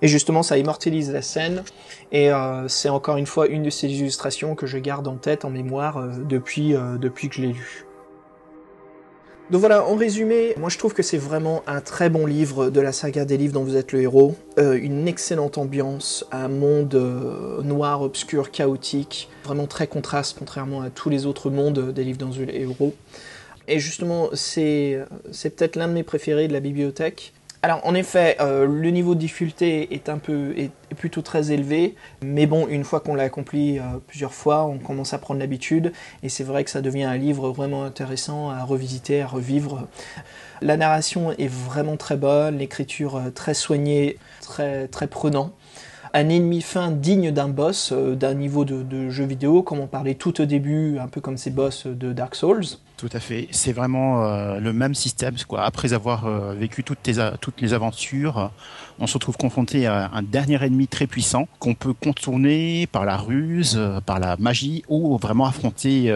[0.02, 1.64] Et justement, ça immortalise la scène,
[2.12, 2.30] et
[2.68, 6.08] c'est encore une fois une de ces illustrations que je garde en tête, en mémoire,
[6.20, 7.85] depuis, depuis que je l'ai lu.
[9.52, 12.82] Donc voilà, en résumé, moi je trouve que c'est vraiment un très bon livre de
[12.82, 14.36] la saga des livres dont vous êtes le héros.
[14.58, 20.90] Euh, une excellente ambiance, un monde euh, noir, obscur, chaotique, vraiment très contraste contrairement à
[20.90, 22.96] tous les autres mondes des livres dont vous êtes le héros.
[23.68, 25.00] Et justement, c'est
[25.32, 27.32] c'est peut-être l'un de mes préférés de la bibliothèque.
[27.62, 30.54] Alors en effet, euh, le niveau de difficulté est un peu
[30.96, 35.14] plutôt très élevé, mais bon, une fois qu'on l'a accompli euh, plusieurs fois, on commence
[35.14, 35.94] à prendre l'habitude,
[36.24, 39.88] et c'est vrai que ça devient un livre vraiment intéressant à revisiter, à revivre.
[40.62, 45.52] La narration est vraiment très bonne, l'écriture euh, très soignée, très très prenant.
[46.18, 50.16] Un ennemi fin digne d'un boss, euh, d'un niveau de, jeu vidéo, comme on parlait
[50.16, 52.64] tout au début, un peu comme ces boss de Dark Souls.
[52.96, 53.50] Tout à fait.
[53.52, 55.36] C'est vraiment euh, le même système.
[55.58, 58.50] Après avoir euh, vécu toutes, les aventures,
[58.98, 63.18] on se retrouve confronté à un dernier ennemi très puissant qu'on peut contourner par la
[63.18, 66.16] ruse, par la magie ou vraiment affronter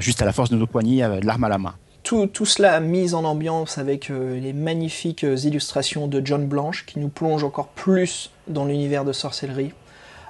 [0.00, 1.74] juste à la force de nos poignets, l'arme à la main.
[2.04, 6.84] Tout, tout cela mis en ambiance avec euh, les magnifiques euh, illustrations de John Blanche
[6.84, 9.72] qui nous plongent encore plus dans l'univers de sorcellerie.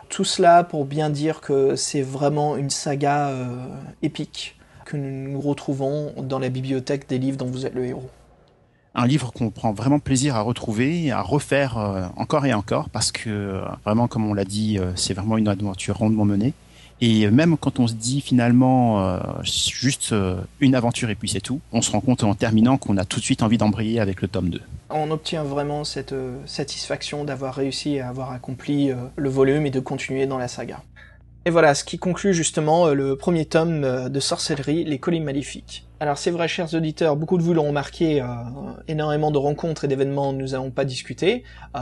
[0.08, 3.66] Tout cela pour bien dire que c'est vraiment une saga euh,
[4.02, 8.08] épique que nous nous retrouvons dans la bibliothèque des livres dont vous êtes le héros.
[8.94, 13.60] Un livre qu'on prend vraiment plaisir à retrouver, à refaire encore et encore, parce que
[13.84, 16.52] vraiment, comme on l'a dit, c'est vraiment une aventure rondement menée.
[17.00, 21.40] Et même quand on se dit finalement euh, juste euh, une aventure et puis c'est
[21.40, 24.22] tout, on se rend compte en terminant qu'on a tout de suite envie d'embrayer avec
[24.22, 24.60] le tome 2.
[24.90, 29.80] On obtient vraiment cette euh, satisfaction d'avoir réussi à avoir accompli le volume et de
[29.80, 30.82] continuer dans la saga.
[31.46, 35.86] Et voilà, ce qui conclut justement le premier tome de Sorcellerie, les colis maléfiques.
[36.04, 38.26] Alors c'est vrai, chers auditeurs, beaucoup de vous l'ont remarqué, euh,
[38.88, 41.44] énormément de rencontres et d'événements nous n'avons pas discuté.
[41.74, 41.80] Euh,